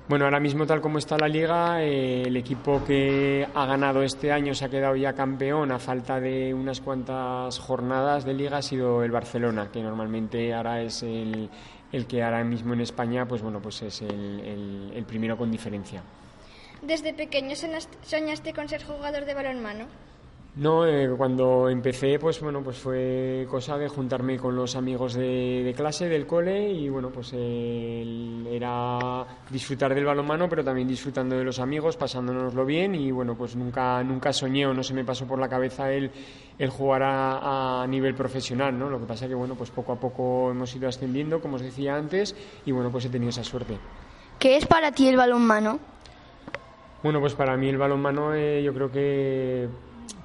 Bueno, 0.08 0.24
ahora 0.24 0.40
mismo 0.40 0.66
tal 0.66 0.80
como 0.80 0.96
está 0.96 1.18
la 1.18 1.28
liga, 1.28 1.82
eh, 1.82 2.22
el 2.22 2.34
equipo 2.38 2.82
que 2.82 3.46
ha 3.54 3.66
ganado 3.66 4.02
este 4.02 4.32
año 4.32 4.54
se 4.54 4.64
ha 4.64 4.70
quedado 4.70 4.96
ya 4.96 5.12
campeón 5.12 5.70
a 5.70 5.78
falta 5.78 6.18
de 6.18 6.54
unas 6.54 6.80
cuantas 6.80 7.58
jornadas 7.58 8.24
de 8.24 8.32
liga 8.32 8.56
ha 8.56 8.62
sido 8.62 9.02
el 9.02 9.10
Barcelona, 9.10 9.68
que 9.70 9.82
normalmente 9.82 10.54
ahora 10.54 10.80
es 10.80 11.02
el, 11.02 11.50
el 11.92 12.06
que 12.06 12.22
ahora 12.22 12.42
mismo 12.42 12.72
en 12.72 12.80
España, 12.80 13.26
pues 13.28 13.42
bueno, 13.42 13.60
pues 13.60 13.82
es 13.82 14.00
el, 14.00 14.92
el 14.94 15.04
primero 15.04 15.36
con 15.36 15.50
diferencia. 15.50 16.02
¿Desde 16.80 17.12
pequeño 17.12 17.54
soñaste 17.54 18.54
con 18.54 18.66
ser 18.66 18.84
jugador 18.84 19.26
de 19.26 19.34
balonmano? 19.34 19.88
No, 20.58 20.84
eh, 20.84 21.08
cuando 21.16 21.68
empecé, 21.68 22.18
pues 22.18 22.40
bueno, 22.40 22.64
pues 22.64 22.78
fue 22.78 23.46
cosa 23.48 23.78
de 23.78 23.86
juntarme 23.86 24.36
con 24.38 24.56
los 24.56 24.74
amigos 24.74 25.14
de, 25.14 25.72
clase, 25.76 26.08
del 26.08 26.26
cole, 26.26 26.72
y 26.72 26.88
bueno, 26.88 27.10
pues 27.10 27.32
era 27.32 29.24
disfrutar 29.48 29.94
del 29.94 30.04
balonmano, 30.04 30.48
pero 30.48 30.64
también 30.64 30.88
disfrutando 30.88 31.36
de 31.36 31.44
los 31.44 31.60
amigos, 31.60 31.96
pasándonoslo 31.96 32.66
bien, 32.66 32.96
y 32.96 33.12
bueno, 33.12 33.36
pues 33.36 33.54
nunca, 33.54 34.02
nunca 34.02 34.32
soñé 34.32 34.66
o 34.66 34.74
no 34.74 34.82
se 34.82 34.94
me 34.94 35.04
pasó 35.04 35.28
por 35.28 35.38
la 35.38 35.48
cabeza 35.48 35.92
el, 35.92 36.10
el 36.58 36.70
jugar 36.70 37.04
a, 37.04 37.82
a, 37.82 37.86
nivel 37.86 38.16
profesional, 38.16 38.76
¿no? 38.76 38.90
Lo 38.90 38.98
que 38.98 39.06
pasa 39.06 39.28
que 39.28 39.36
bueno, 39.36 39.54
pues 39.54 39.70
poco 39.70 39.92
a 39.92 40.00
poco 40.00 40.50
hemos 40.50 40.74
ido 40.74 40.88
ascendiendo, 40.88 41.40
como 41.40 41.54
os 41.54 41.62
decía 41.62 41.94
antes, 41.94 42.34
y 42.66 42.72
bueno, 42.72 42.90
pues 42.90 43.04
he 43.04 43.10
tenido 43.10 43.30
esa 43.30 43.44
suerte. 43.44 43.78
¿Qué 44.40 44.56
es 44.56 44.66
para 44.66 44.90
ti 44.90 45.06
el 45.06 45.16
balonmano? 45.16 45.78
Bueno, 47.00 47.20
pues 47.20 47.34
para 47.34 47.56
mí 47.56 47.68
el 47.68 47.78
balonmano 47.78 48.34
eh, 48.34 48.60
yo 48.60 48.74
creo 48.74 48.90
que 48.90 49.68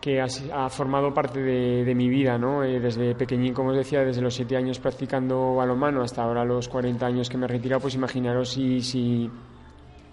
que 0.04 0.20
ha, 0.20 0.68
formado 0.68 1.14
parte 1.14 1.40
de, 1.40 1.96
mi 1.96 2.10
vida, 2.10 2.38
¿no? 2.38 2.62
Eh, 2.62 2.82
desde 2.82 3.16
pequeñín, 3.16 3.54
como 3.54 3.70
os 3.70 3.78
decía, 3.78 4.04
desde 4.04 4.22
los 4.22 4.34
siete 4.34 4.58
años 4.58 4.78
practicando 4.78 5.56
balonmano 5.56 6.02
hasta 6.02 6.24
ahora 6.24 6.44
los 6.44 6.68
40 6.68 7.06
años 7.06 7.30
que 7.30 7.38
me 7.38 7.46
he 7.46 7.48
retirado, 7.48 7.80
pues 7.80 7.96
imaginaros 7.96 8.50
si, 8.50 9.32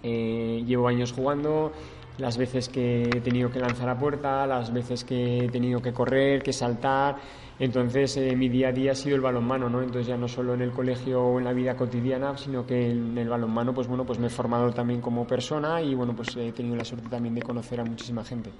eh, 0.01 0.63
llevo 0.65 0.87
años 0.87 1.11
jugando, 1.11 1.73
las 2.19 2.37
veces 2.37 2.69
que 2.69 3.01
he 3.01 3.19
tenido 3.19 3.51
que 3.51 3.59
lanzar 3.59 3.89
a 3.89 3.99
puerta, 3.99 4.47
las 4.47 4.71
veces 4.71 5.03
que 5.03 5.39
he 5.39 5.49
tenido 5.49 5.81
que 5.81 5.91
correr, 5.91 6.41
que 6.41 6.53
saltar. 6.53 7.17
Entonces, 7.59 8.15
eh, 8.15 8.33
mi 8.33 8.47
día 8.47 8.69
a 8.69 8.71
día 8.71 8.93
ha 8.93 8.95
sido 8.95 9.17
el 9.17 9.21
balonmano, 9.21 9.69
¿no? 9.69 9.81
Entonces, 9.81 10.07
ya 10.07 10.15
no 10.15 10.29
solo 10.29 10.53
en 10.53 10.61
el 10.61 10.71
colegio 10.71 11.21
o 11.21 11.37
en 11.37 11.43
la 11.43 11.51
vida 11.51 11.75
cotidiana, 11.75 12.37
sino 12.37 12.65
que 12.65 12.91
en 12.91 13.17
el 13.17 13.27
balonmano, 13.27 13.73
pues 13.73 13.89
bueno, 13.89 14.05
pues 14.05 14.19
me 14.19 14.27
he 14.27 14.29
formado 14.29 14.71
también 14.71 15.01
como 15.01 15.27
persona 15.27 15.81
y, 15.81 15.93
bueno, 15.95 16.15
pues 16.15 16.33
he 16.37 16.53
tenido 16.53 16.77
la 16.77 16.85
suerte 16.85 17.09
también 17.09 17.35
de 17.35 17.41
conocer 17.41 17.81
a 17.81 17.83
muchísima 17.83 18.23
gente. 18.23 18.51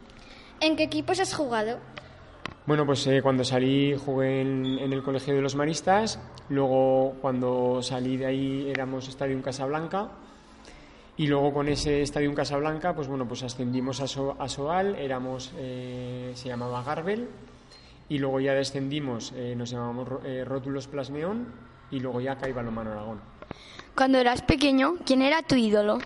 ¿En 0.61 0.75
qué 0.75 0.83
equipos 0.83 1.19
has 1.19 1.33
jugado? 1.33 1.79
Bueno, 2.67 2.85
pues 2.85 3.07
eh, 3.07 3.23
cuando 3.23 3.43
salí 3.43 3.95
jugué 3.97 4.41
en, 4.41 4.93
el 4.93 5.01
Colegio 5.01 5.33
de 5.33 5.41
los 5.41 5.55
Maristas, 5.55 6.19
luego 6.49 7.15
cuando 7.19 7.81
salí 7.81 8.15
de 8.15 8.27
ahí 8.27 8.69
éramos 8.69 9.07
Estadio 9.07 9.41
Casablanca 9.41 10.09
y 11.17 11.25
luego 11.25 11.51
con 11.51 11.67
ese 11.67 12.03
Estadio 12.03 12.31
Casablanca, 12.35 12.93
pues 12.93 13.07
bueno, 13.07 13.27
pues 13.27 13.41
ascendimos 13.41 14.01
a, 14.01 14.47
Soal, 14.47 14.95
éramos, 14.97 15.51
eh, 15.57 16.31
se 16.35 16.49
llamaba 16.49 16.83
Garbel 16.83 17.27
y 18.07 18.19
luego 18.19 18.39
ya 18.39 18.53
descendimos, 18.53 19.33
eh, 19.35 19.55
nos 19.57 19.71
llamábamos 19.71 20.09
Rótulos 20.45 20.87
Plasmeón 20.87 21.47
y 21.89 21.99
luego 21.99 22.21
ya 22.21 22.37
Caí 22.37 22.53
Balomano 22.53 22.91
Aragón. 22.91 23.19
Cuando 23.95 24.19
eras 24.19 24.43
pequeño, 24.43 24.97
¿quién 25.07 25.23
era 25.23 25.41
tu 25.41 25.55
ídolo? 25.55 25.97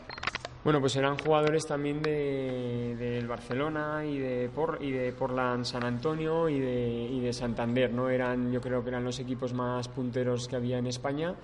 Bueno, 0.65 0.79
pues 0.79 0.95
eran 0.95 1.15
jugadores 1.19 1.67
también 1.67 2.01
del 2.01 2.97
de, 2.97 3.23
Barcelona 3.27 4.03
y 4.03 4.17
de, 4.17 4.49
Por, 4.49 4.79
y 4.81 4.89
de 4.89 5.13
Portland 5.13 5.63
San 5.63 5.83
Antonio 5.83 6.49
y 6.49 6.59
de, 6.59 7.07
y 7.11 7.19
de 7.19 7.33
Santander, 7.33 7.93
¿no? 7.93 8.09
Eran, 8.09 8.51
yo 8.51 8.59
creo 8.61 8.81
que 8.81 8.89
eran 8.89 9.03
los 9.03 9.19
equipos 9.19 9.53
más 9.53 9.87
punteros 9.87 10.47
que 10.47 10.55
había 10.55 10.79
en 10.79 10.87
España 10.87 11.35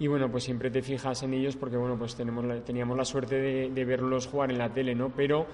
y 0.00 0.08
bueno, 0.08 0.28
pues 0.28 0.42
siempre 0.42 0.72
te 0.72 0.82
fijas 0.82 1.22
en 1.22 1.34
ellos 1.34 1.54
porque 1.54 1.76
bueno, 1.76 1.96
pues 1.96 2.16
tenemos 2.16 2.44
teníamos 2.64 2.96
la 2.96 3.04
suerte 3.04 3.36
de, 3.36 3.70
de, 3.70 3.84
verlos 3.84 4.26
jugar 4.26 4.50
en 4.50 4.58
la 4.58 4.68
tele, 4.68 4.96
¿no? 4.96 5.10
Pero 5.10 5.46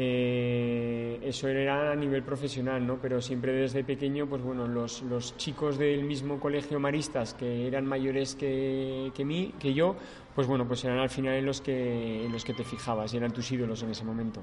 eh, 0.00 1.18
eso 1.24 1.48
era 1.48 1.90
a 1.90 1.96
nivel 1.96 2.22
profesional, 2.22 2.86
¿no? 2.86 2.98
Pero 3.02 3.20
siempre 3.20 3.52
desde 3.52 3.82
pequeño, 3.82 4.28
pues 4.28 4.42
bueno, 4.42 4.68
los, 4.68 5.02
los 5.02 5.36
chicos 5.36 5.76
del 5.76 6.04
mismo 6.04 6.38
colegio 6.38 6.78
maristas 6.78 7.34
que 7.34 7.66
eran 7.66 7.84
mayores 7.84 8.36
que, 8.36 9.10
que 9.12 9.24
mí, 9.24 9.52
que 9.58 9.74
yo, 9.74 9.96
pues 10.36 10.46
bueno, 10.46 10.68
pues 10.68 10.84
eran 10.84 11.00
al 11.00 11.10
final 11.10 11.34
en 11.34 11.46
los 11.46 11.60
que, 11.60 12.24
en 12.24 12.30
los 12.30 12.44
que 12.44 12.54
te 12.54 12.62
fijabas 12.62 13.12
y 13.12 13.16
eran 13.16 13.32
tus 13.32 13.50
ídolos 13.50 13.82
en 13.82 13.90
ese 13.90 14.04
momento. 14.04 14.40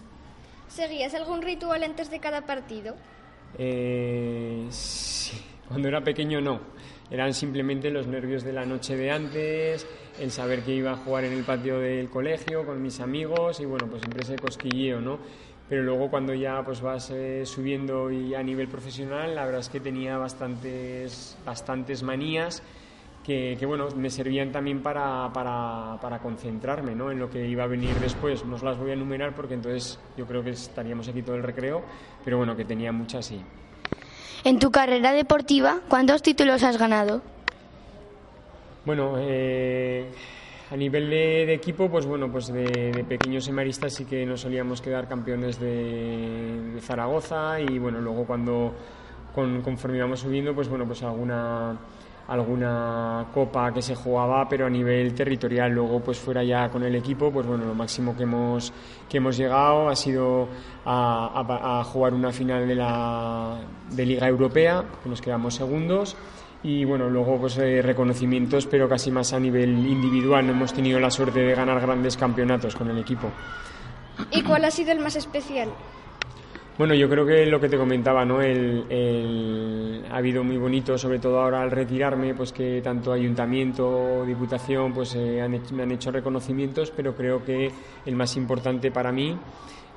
¿Seguías 0.67 1.13
algún 1.13 1.41
ritual 1.41 1.83
antes 1.83 2.11
de 2.11 2.19
cada 2.19 2.45
partido? 2.45 2.97
Eh, 3.57 4.65
sí. 4.71 5.41
Cuando 5.69 5.87
era 5.87 6.03
pequeño 6.03 6.41
no. 6.41 6.59
Eran 7.09 7.33
simplemente 7.33 7.91
los 7.91 8.07
nervios 8.07 8.43
de 8.43 8.53
la 8.53 8.65
noche 8.65 8.95
de 8.95 9.11
antes, 9.11 9.87
el 10.19 10.31
saber 10.31 10.61
que 10.61 10.73
iba 10.73 10.91
a 10.91 10.97
jugar 10.97 11.25
en 11.25 11.33
el 11.33 11.43
patio 11.43 11.79
del 11.79 12.09
colegio 12.09 12.65
con 12.65 12.81
mis 12.81 12.99
amigos 12.99 13.59
y 13.59 13.65
bueno, 13.65 13.87
pues 13.87 14.01
siempre 14.01 14.23
ese 14.23 14.37
cosquilleo, 14.37 15.01
¿no? 15.01 15.19
Pero 15.69 15.83
luego 15.83 16.09
cuando 16.09 16.33
ya 16.33 16.63
pues 16.63 16.81
vas 16.81 17.11
eh, 17.11 17.45
subiendo 17.45 18.11
y 18.11 18.33
a 18.33 18.41
nivel 18.41 18.67
profesional, 18.67 19.35
la 19.35 19.45
verdad 19.45 19.61
es 19.61 19.69
que 19.69 19.79
tenía 19.79 20.17
bastantes, 20.17 21.37
bastantes 21.45 22.03
manías 22.03 22.63
que, 23.23 23.55
que, 23.59 23.65
bueno, 23.65 23.87
me 23.95 24.11
servían 24.11 24.51
también 24.51 24.83
para, 24.83 25.31
para, 25.33 25.97
para, 25.99 26.19
concentrarme 26.19 26.93
¿no? 26.93 27.11
en 27.11 27.17
lo 27.17 27.29
que 27.29 27.47
iba 27.47 27.63
a 27.63 27.67
venir 27.67 27.95
después. 27.95 28.45
No 28.45 28.55
os 28.55 28.63
las 28.63 28.77
voy 28.77 28.91
a 28.91 28.93
enumerar 28.93 29.33
porque 29.33 29.55
entonces 29.55 29.99
yo 30.15 30.27
creo 30.27 30.43
que 30.43 30.51
estaríamos 30.51 31.07
aquí 31.07 31.23
todo 31.23 31.35
el 31.35 31.41
recreo, 31.41 31.83
pero 32.23 32.37
bueno, 32.37 32.55
que 32.55 32.65
tenía 32.65 32.91
muchas 32.91 33.25
sí. 33.25 33.41
En 34.43 34.59
tu 34.59 34.71
carrera 34.71 35.11
deportiva, 35.11 35.79
¿cuántos 35.89 36.21
títulos 36.21 36.63
has 36.63 36.77
ganado? 36.77 37.21
Bueno, 38.85 39.15
eh, 39.19 40.05
a 40.69 40.75
nivel 40.75 41.09
de, 41.09 41.53
equipo, 41.53 41.89
pues 41.89 42.05
bueno, 42.05 42.31
pues 42.31 42.47
de, 42.47 43.05
pequeños 43.07 43.45
semaristas 43.45 43.93
sí 43.93 44.05
que 44.05 44.25
nos 44.25 44.41
solíamos 44.41 44.81
quedar 44.81 45.07
campeones 45.07 45.59
de, 45.59 46.77
Zaragoza 46.81 47.59
y 47.59 47.79
bueno, 47.79 47.99
luego 47.99 48.25
cuando 48.25 48.73
con, 49.33 49.61
conforme 49.61 49.97
íbamos 49.97 50.19
subiendo, 50.19 50.53
pues 50.53 50.69
bueno, 50.69 50.85
pues 50.85 51.01
alguna 51.01 51.77
alguna 52.27 53.27
copa 53.33 53.71
que 53.73 53.81
se 53.81 53.95
jugaba, 53.95 54.47
pero 54.49 54.65
a 54.65 54.69
nivel 54.69 55.13
territorial. 55.13 55.71
Luego, 55.71 55.99
pues 55.99 56.19
fuera 56.19 56.43
ya 56.43 56.69
con 56.69 56.83
el 56.83 56.95
equipo, 56.95 57.31
pues 57.31 57.45
bueno, 57.45 57.65
lo 57.65 57.75
máximo 57.75 58.15
que 58.15 58.23
hemos, 58.23 58.73
que 59.09 59.17
hemos 59.17 59.37
llegado 59.37 59.89
ha 59.89 59.95
sido 59.95 60.47
a, 60.85 61.83
jugar 61.85 62.13
una 62.13 62.31
final 62.31 62.67
de 62.67 62.75
la 62.75 63.57
de 63.91 64.05
Liga 64.05 64.27
Europea, 64.27 64.83
que 65.03 65.09
nos 65.09 65.21
quedamos 65.21 65.55
segundos. 65.55 66.15
Y 66.63 66.83
bueno, 66.83 67.09
luego 67.09 67.37
pues 67.39 67.57
eh, 67.59 67.83
reconocimientos, 67.83 68.65
pero 68.65 68.89
casi 68.89 69.11
más 69.11 69.33
a 69.33 69.39
nivel 69.39 69.85
individual. 69.85 70.47
No 70.47 70.53
hemos 70.53 70.73
tenido 70.73 70.99
la 70.99 71.11
suerte 71.11 71.39
de 71.39 71.53
ganar 71.53 71.79
grandes 71.79 72.17
campeonatos 72.17 72.75
con 72.75 72.89
el 72.89 72.97
equipo. 72.97 73.29
¿Y 74.31 74.41
cuál 74.41 74.65
ha 74.65 74.71
sido 74.71 74.91
el 74.91 74.99
más 74.99 75.15
especial? 75.15 75.69
Bueno, 76.77 76.93
yo 76.93 77.09
creo 77.09 77.25
que 77.25 77.45
lo 77.45 77.61
que 77.61 77.69
te 77.69 77.77
comentaba, 77.77 78.25
¿no? 78.25 78.41
El, 78.41 80.03
ha 80.11 80.17
habido 80.17 80.43
muy 80.43 80.57
bonito, 80.57 80.97
sobre 80.97 81.19
todo 81.19 81.39
ahora 81.39 81.61
al 81.61 81.71
retirarme, 81.71 82.33
pues 82.33 82.51
que 82.51 82.81
tanto 82.81 83.13
ayuntamiento, 83.13 84.25
diputación, 84.25 84.93
pues 84.93 85.15
eh, 85.15 85.41
me 85.71 85.83
han 85.83 85.91
hecho 85.93 86.11
reconocimientos, 86.11 86.91
pero 86.91 87.15
creo 87.15 87.45
que 87.45 87.71
el 88.05 88.15
más 88.17 88.35
importante 88.35 88.91
para 88.91 89.13
mí, 89.13 89.37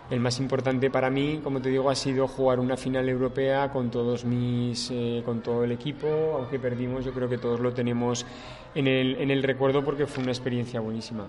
el 0.09 0.21
más 0.21 0.39
importante 0.39 0.89
para 0.89 1.11
mí, 1.11 1.41
como 1.43 1.61
te 1.61 1.69
digo, 1.69 1.91
ha 1.91 1.97
sido 1.97 2.29
jugar 2.29 2.61
una 2.61 2.77
final 2.77 3.09
europea 3.09 3.71
con 3.73 3.91
todos 3.91 4.25
mis, 4.25 4.89
eh, 4.93 5.23
con 5.25 5.41
todo 5.41 5.65
el 5.65 5.73
equipo, 5.73 6.07
aunque 6.37 6.61
perdimos, 6.61 7.05
yo 7.05 7.13
creo 7.13 7.29
que 7.29 7.39
todos 7.39 7.59
lo 7.59 7.73
tenemos 7.73 8.25
en 8.77 8.87
el, 8.87 9.17
en 9.21 9.33
el 9.33 9.43
recuerdo 9.43 9.85
porque 9.85 10.07
fue 10.07 10.23
una 10.23 10.31
experiencia 10.31 10.79
buenísima. 10.79 11.27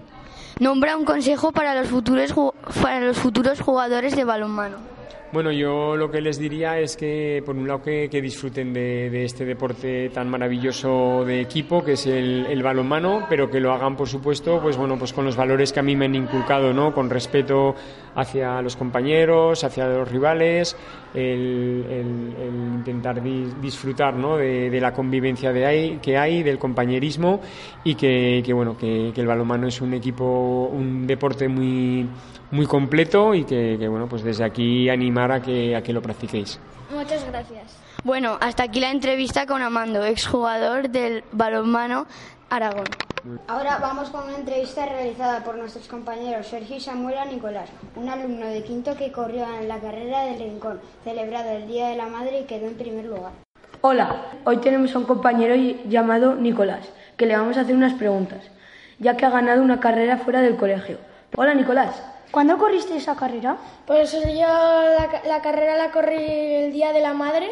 Nombra 0.60 0.96
un 0.96 1.06
consejo 1.06 1.52
para 1.52 1.74
los 1.74 1.88
futuros, 1.88 2.36
para 2.84 3.00
los 3.00 3.18
futuros 3.18 3.60
jugadores 3.62 4.16
de 4.16 4.26
balonmano. 4.26 4.99
Bueno, 5.32 5.52
yo 5.52 5.96
lo 5.96 6.10
que 6.10 6.22
les 6.22 6.40
diría 6.40 6.80
es 6.80 6.98
que, 6.98 7.44
por 7.46 7.56
un 7.56 7.68
lado, 7.68 7.84
que, 7.84 8.10
disfruten 8.10 8.74
de, 8.74 9.24
este 9.24 9.46
deporte 9.46 10.10
tan 10.10 10.28
maravilloso 10.28 11.24
de 11.24 11.40
equipo, 11.40 11.84
que 11.84 11.92
es 11.92 12.08
el, 12.08 12.64
balonmano, 12.64 13.28
pero 13.30 13.48
que 13.48 13.60
lo 13.60 13.72
hagan, 13.72 13.96
por 13.96 14.08
supuesto, 14.08 14.60
pues 14.60 14.76
bueno, 14.76 14.98
pues 14.98 15.14
con 15.14 15.26
los 15.26 15.36
valores 15.36 15.72
que 15.72 15.82
a 15.82 15.84
mí 15.84 15.96
me 15.96 16.06
han 16.06 16.16
inculcado, 16.16 16.74
¿no? 16.74 16.96
Con 16.96 17.12
respeto 17.12 17.76
hacia 18.16 18.60
los 18.64 18.76
compañeros, 18.76 19.64
hacia 19.64 19.88
los 19.88 20.10
rivales, 20.10 20.76
el, 21.14 22.34
intentar 22.80 23.22
disfrutar, 23.62 24.16
¿no? 24.16 24.36
De, 24.36 24.80
la 24.82 24.94
convivencia 24.94 25.54
de 25.54 25.64
ahí, 25.64 26.00
que 26.02 26.18
hay, 26.18 26.42
del 26.42 26.58
compañerismo 26.58 27.40
y 27.84 27.94
que, 27.94 28.44
bueno, 28.52 28.76
que, 28.76 29.12
que 29.14 29.22
el 29.22 29.28
balonmano 29.28 29.68
es 29.68 29.80
un 29.80 29.94
equipo, 29.94 30.72
un 30.74 31.06
deporte 31.06 31.48
muy 31.48 32.08
muy 32.52 32.66
completo 32.66 33.34
y 33.34 33.44
que, 33.44 33.88
bueno, 33.88 34.08
pues 34.08 34.24
desde 34.24 34.44
aquí 34.44 34.90
animar 34.90 35.32
a 35.32 35.42
que, 35.42 35.76
a 35.76 35.82
que 35.82 35.94
lo 35.94 36.02
practiquéis. 36.02 36.60
Muchas 36.92 37.26
gracias. 37.28 37.78
Bueno, 38.04 38.38
hasta 38.40 38.64
aquí 38.64 38.80
la 38.80 38.92
entrevista 38.92 39.46
con 39.46 39.62
Amando, 39.62 40.04
exjugador 40.06 40.90
del 40.90 41.24
balonmano 41.32 42.08
Aragón. 42.50 42.88
Ahora 43.48 43.78
vamos 43.80 44.10
con 44.10 44.24
una 44.24 44.38
entrevista 44.38 44.86
realizada 44.86 45.44
por 45.44 45.58
nuestros 45.58 45.88
compañeros 45.88 46.48
Sergio 46.48 46.78
y 46.78 46.80
Samuel 46.80 47.18
Nicolás, 47.30 47.70
un 47.96 48.08
alumno 48.08 48.48
de 48.48 48.64
quinto 48.64 48.96
que 48.96 49.12
corrió 49.12 49.46
en 49.60 49.68
la 49.68 49.80
carrera 49.80 50.24
del 50.24 50.40
Rincón, 50.40 50.80
celebrado 51.04 51.52
el 51.52 51.68
Día 51.68 51.90
de 51.90 51.98
la 51.98 52.08
Madre 52.08 52.40
y 52.40 52.44
quedó 52.46 52.68
en 52.68 52.76
primer 52.76 53.06
lugar. 53.06 53.34
Hola, 53.82 54.26
hoy 54.46 54.58
tenemos 54.58 54.96
a 54.96 55.00
un 55.00 55.06
compañero 55.06 55.56
llamado 55.88 56.36
Nicolás, 56.36 56.90
que 57.18 57.26
le 57.26 57.36
vamos 57.36 57.58
a 57.58 57.62
hacer 57.62 57.76
unas 57.76 57.94
preguntas, 57.94 58.50
ya 59.00 59.18
que 59.18 59.26
ha 59.26 59.30
ganado 59.30 59.62
una 59.62 59.80
carrera 59.80 60.18
fuera 60.18 60.42
del 60.42 60.56
colegio. 60.56 60.98
Hola 61.36 61.54
Nicolás, 61.54 62.02
¿Cuándo 62.32 62.60
corriste 62.60 62.96
esa 62.96 63.16
carrera? 63.16 63.58
Pues 63.88 64.12
yo 64.12 64.20
la, 65.28 65.42
carrera 65.42 65.76
la 65.78 65.92
corrí 65.92 66.16
el 66.16 66.72
Día 66.72 66.94
de 66.94 67.02
la 67.02 67.14
Madre, 67.14 67.50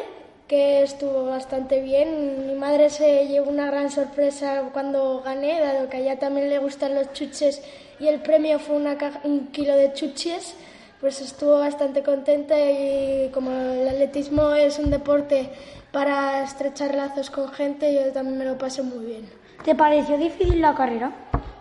que 0.48 0.84
estuvo 0.84 1.26
bastante 1.26 1.82
bien. 1.82 2.46
Mi 2.46 2.54
madre 2.54 2.92
se 2.92 3.28
llevó 3.28 3.50
una 3.50 3.66
gran 3.66 3.90
sorpresa 3.90 4.70
cuando 4.72 5.24
gané, 5.26 5.60
dado 5.60 5.90
que 5.90 5.98
a 5.98 6.00
ella 6.02 6.20
también 6.20 6.50
le 6.50 6.60
gustan 6.60 6.94
los 6.94 7.12
chuches 7.14 7.64
y 8.00 8.08
el 8.08 8.22
premio 8.22 8.60
fue 8.60 8.76
una 8.76 8.96
un 9.24 9.48
kilo 9.48 9.76
de 9.76 9.94
chuches. 9.94 10.54
Pues 11.02 11.22
estuvo 11.22 11.60
bastante 11.60 12.04
contenta 12.04 12.56
y 12.60 13.30
como 13.34 13.52
el 13.52 13.88
atletismo 13.88 14.54
es 14.54 14.78
un 14.78 14.92
deporte 14.92 15.50
para 15.92 16.44
estrechar 16.44 16.94
lazos 16.94 17.32
con 17.32 17.52
gente, 17.52 17.94
yo 17.94 18.12
también 18.14 18.38
me 18.38 18.46
lo 18.46 18.58
pasé 18.58 18.84
muy 18.84 19.06
bien. 19.06 19.37
¿Te 19.64 19.76
pareció 19.76 20.18
difícil 20.18 20.62
la 20.62 20.74
carrera? 20.76 21.12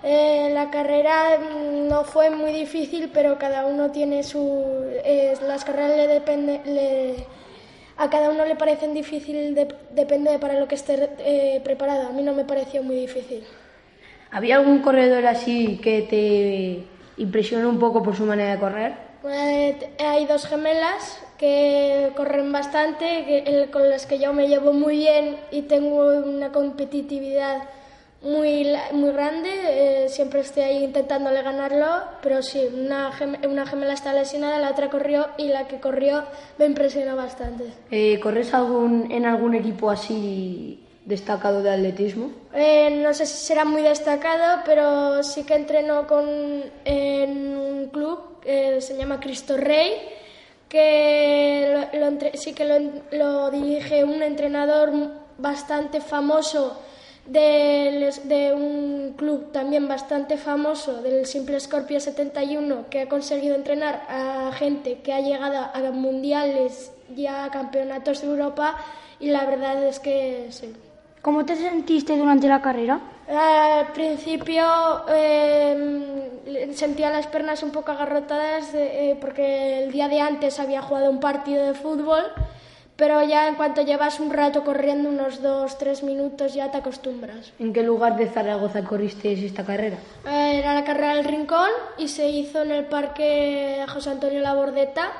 Eh, 0.08 0.50
la 0.52 0.70
carrera 0.70 1.38
no 1.88 2.04
fue 2.04 2.30
muy 2.30 2.52
difícil, 2.52 3.10
pero 3.12 3.38
cada 3.38 3.66
uno 3.66 3.90
tiene 3.90 4.22
su... 4.22 4.84
las 5.42 5.64
carreras 5.64 5.96
le 5.96 6.06
depende, 6.06 7.26
a 7.96 8.08
cada 8.08 8.30
uno 8.30 8.44
le 8.44 8.54
parecen 8.54 8.94
difícil, 8.94 9.58
depende 9.90 10.38
para 10.38 10.60
lo 10.60 10.68
que 10.68 10.76
esté 10.76 11.10
eh, 11.18 11.60
preparado. 11.64 12.08
A 12.08 12.12
mí 12.12 12.22
no 12.22 12.34
me 12.34 12.44
pareció 12.44 12.84
muy 12.84 12.94
difícil. 12.94 13.42
¿Había 14.30 14.56
algún 14.56 14.80
corredor 14.80 15.26
así 15.26 15.78
que 15.78 16.02
te 16.02 17.20
impresionó 17.20 17.68
un 17.68 17.80
poco 17.80 18.02
por 18.04 18.14
su 18.14 18.24
manera 18.24 18.52
de 18.52 18.60
correr? 18.60 18.92
Eh, 19.28 19.76
hay 19.98 20.26
dos 20.26 20.46
gemelas 20.46 21.20
que 21.38 22.12
corren 22.14 22.52
bastante, 22.52 23.68
con 23.72 23.90
las 23.90 24.06
que 24.06 24.20
yo 24.20 24.32
me 24.32 24.46
llevo 24.46 24.72
muy 24.72 24.98
bien 24.98 25.36
y 25.50 25.62
tengo 25.62 26.06
una 26.18 26.52
competitividad 26.52 27.62
muy, 28.22 28.66
muy 28.92 29.12
grande, 29.12 29.50
eh, 29.52 30.08
siempre 30.08 30.40
estoy 30.40 30.62
ahí 30.62 30.84
intentándole 30.84 31.42
ganarlo, 31.42 31.86
pero 32.22 32.42
sí, 32.42 32.66
una, 32.72 33.12
una 33.48 33.66
gemela 33.66 33.92
está 33.92 34.12
lesionada, 34.12 34.58
la 34.58 34.70
otra 34.70 34.90
corrió 34.90 35.28
y 35.36 35.48
la 35.48 35.68
que 35.68 35.80
corrió 35.80 36.24
me 36.58 36.66
impresionó 36.66 37.14
bastante. 37.14 37.64
Eh, 37.90 38.18
¿Corres 38.20 38.52
algún, 38.54 39.10
en 39.12 39.26
algún 39.26 39.54
equipo 39.54 39.90
así 39.90 40.82
destacado 41.04 41.62
de 41.62 41.70
atletismo? 41.70 42.30
Eh, 42.54 42.90
no 43.02 43.14
sé 43.14 43.26
si 43.26 43.46
será 43.46 43.64
muy 43.64 43.82
destacado, 43.82 44.62
pero 44.64 45.22
sí 45.22 45.44
que 45.44 45.54
entreno 45.54 46.06
con, 46.06 46.64
en 46.84 47.56
un 47.56 47.88
club 47.90 48.40
que 48.40 48.80
se 48.80 48.96
llama 48.96 49.20
Cristo 49.20 49.56
Rey, 49.56 49.92
que 50.68 51.88
sí 52.34 52.54
que 52.54 52.64
lo, 52.64 52.78
lo 53.12 53.50
dirige 53.50 54.02
un 54.02 54.22
entrenador 54.22 54.90
bastante 55.38 56.00
famoso 56.00 56.80
de, 57.26 58.52
un 58.54 59.14
club 59.16 59.52
también 59.52 59.88
bastante 59.88 60.36
famoso, 60.36 61.02
del 61.02 61.26
Simple 61.26 61.58
Scorpio 61.60 62.00
71, 62.00 62.86
que 62.90 63.02
ha 63.02 63.08
conseguido 63.08 63.54
entrenar 63.54 64.02
a 64.08 64.52
gente 64.52 65.00
que 65.00 65.12
ha 65.12 65.20
llegado 65.20 65.58
a 65.58 65.90
mundiales 65.90 66.92
y 67.14 67.26
a 67.26 67.48
campeonatos 67.50 68.22
de 68.22 68.28
Europa 68.28 68.76
y 69.20 69.30
la 69.30 69.44
verdad 69.46 69.82
es 69.84 69.98
que 69.98 70.48
sí. 70.50 70.74
¿Cómo 71.22 71.44
te 71.44 71.56
sentiste 71.56 72.16
durante 72.16 72.46
la 72.46 72.62
carrera? 72.62 73.00
Al 73.28 73.88
principio 73.92 74.64
em, 75.08 76.72
sentía 76.72 77.10
las 77.10 77.26
piernas 77.26 77.62
un 77.64 77.70
poco 77.70 77.90
agarrotadas 77.90 78.72
eh, 78.74 79.16
porque 79.20 79.82
el 79.82 79.90
día 79.90 80.08
de 80.08 80.20
antes 80.20 80.60
había 80.60 80.82
jugado 80.82 81.10
un 81.10 81.18
partido 81.18 81.66
de 81.66 81.74
fútbol 81.74 82.22
pero 82.96 83.22
ya 83.22 83.48
en 83.48 83.54
cuanto 83.56 83.82
llevas 83.82 84.20
un 84.20 84.30
rato 84.30 84.64
corriendo, 84.64 85.08
unos 85.08 85.42
dos, 85.42 85.78
tres 85.78 86.02
minutos, 86.02 86.54
ya 86.54 86.70
te 86.70 86.78
acostumbras. 86.78 87.52
¿En 87.58 87.72
qué 87.72 87.82
lugar 87.82 88.16
de 88.16 88.28
Zaragoza 88.28 88.82
corriste 88.84 89.32
esta 89.32 89.64
carrera? 89.64 89.98
Eh, 90.26 90.58
era 90.58 90.74
la 90.74 90.84
carrera 90.84 91.14
del 91.14 91.24
Rincón 91.24 91.70
y 91.98 92.08
se 92.08 92.28
hizo 92.28 92.62
en 92.62 92.72
el 92.72 92.86
Parque 92.86 93.84
José 93.88 94.10
Antonio 94.10 94.40
Labordeta 94.40 95.12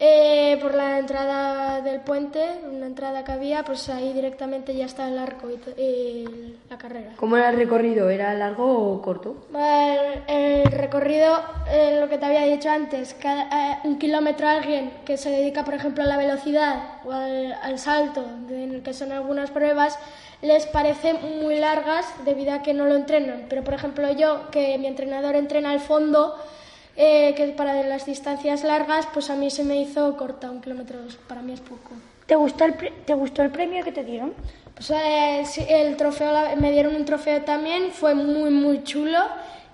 eh, 0.00 0.58
por 0.60 0.74
la 0.74 0.98
entrada 0.98 1.80
del 1.80 2.00
puente, 2.00 2.40
una 2.68 2.86
entrada 2.86 3.24
que 3.24 3.30
había, 3.30 3.62
pues 3.62 3.88
ahí 3.88 4.12
directamente 4.12 4.74
ya 4.74 4.86
está 4.86 5.06
el 5.06 5.16
arco 5.16 5.48
y, 5.50 6.24
la 6.68 6.76
carrera. 6.76 7.12
¿Cómo 7.16 7.36
era 7.36 7.50
el 7.50 7.56
recorrido? 7.56 8.10
¿Era 8.10 8.34
largo 8.34 8.66
o 8.66 9.00
corto? 9.00 9.46
El, 10.26 10.64
recorrido, 10.72 11.38
eh, 11.70 11.98
lo 12.00 12.08
que 12.08 12.18
te 12.18 12.26
había 12.26 12.42
dicho 12.42 12.70
antes, 12.70 13.14
cada, 13.14 13.44
eh, 13.44 13.78
un 13.84 13.98
kilómetro 13.98 14.48
a 14.48 14.52
alguien 14.52 14.90
que 15.04 15.16
se 15.16 15.30
dedica, 15.30 15.64
por 15.64 15.74
ejemplo, 15.74 16.02
a 16.02 16.06
la 16.06 16.16
velocidad 16.16 16.98
o 17.04 17.12
al, 17.12 17.78
salto, 17.78 18.24
en 18.50 18.74
el 18.74 18.82
que 18.82 18.94
son 18.94 19.12
algunas 19.12 19.52
pruebas, 19.52 19.96
les 20.42 20.66
parece 20.66 21.14
muy 21.14 21.58
largas 21.60 22.06
debido 22.24 22.52
a 22.52 22.62
que 22.62 22.74
no 22.74 22.86
lo 22.86 22.96
entrenan. 22.96 23.46
Pero, 23.48 23.62
por 23.62 23.74
ejemplo, 23.74 24.10
yo, 24.12 24.50
que 24.50 24.76
mi 24.76 24.88
entrenador 24.88 25.36
entrena 25.36 25.70
al 25.70 25.80
fondo, 25.80 26.34
eh, 26.96 27.34
que 27.36 27.46
para 27.48 27.82
las 27.82 28.06
distancias 28.06 28.64
largas, 28.64 29.06
pues 29.12 29.30
a 29.30 29.36
mí 29.36 29.50
se 29.50 29.64
me 29.64 29.80
hizo 29.80 30.16
corta, 30.16 30.50
un 30.50 30.60
kilómetro, 30.60 30.98
para 31.28 31.42
mí 31.42 31.52
es 31.52 31.60
poco. 31.60 31.90
¿Te 32.26 32.36
gustó 32.36 32.64
el, 32.64 32.74
¿te 33.04 33.14
gustó 33.14 33.42
el 33.42 33.50
premio 33.50 33.84
que 33.84 33.92
te 33.92 34.04
dieron? 34.04 34.32
Pues 34.74 34.90
eh, 34.90 35.44
el 35.68 35.96
trofeo, 35.96 36.32
me 36.56 36.72
dieron 36.72 36.94
un 36.96 37.04
trofeo 37.04 37.42
también, 37.42 37.90
fue 37.92 38.14
muy, 38.14 38.50
muy 38.50 38.82
chulo. 38.82 39.18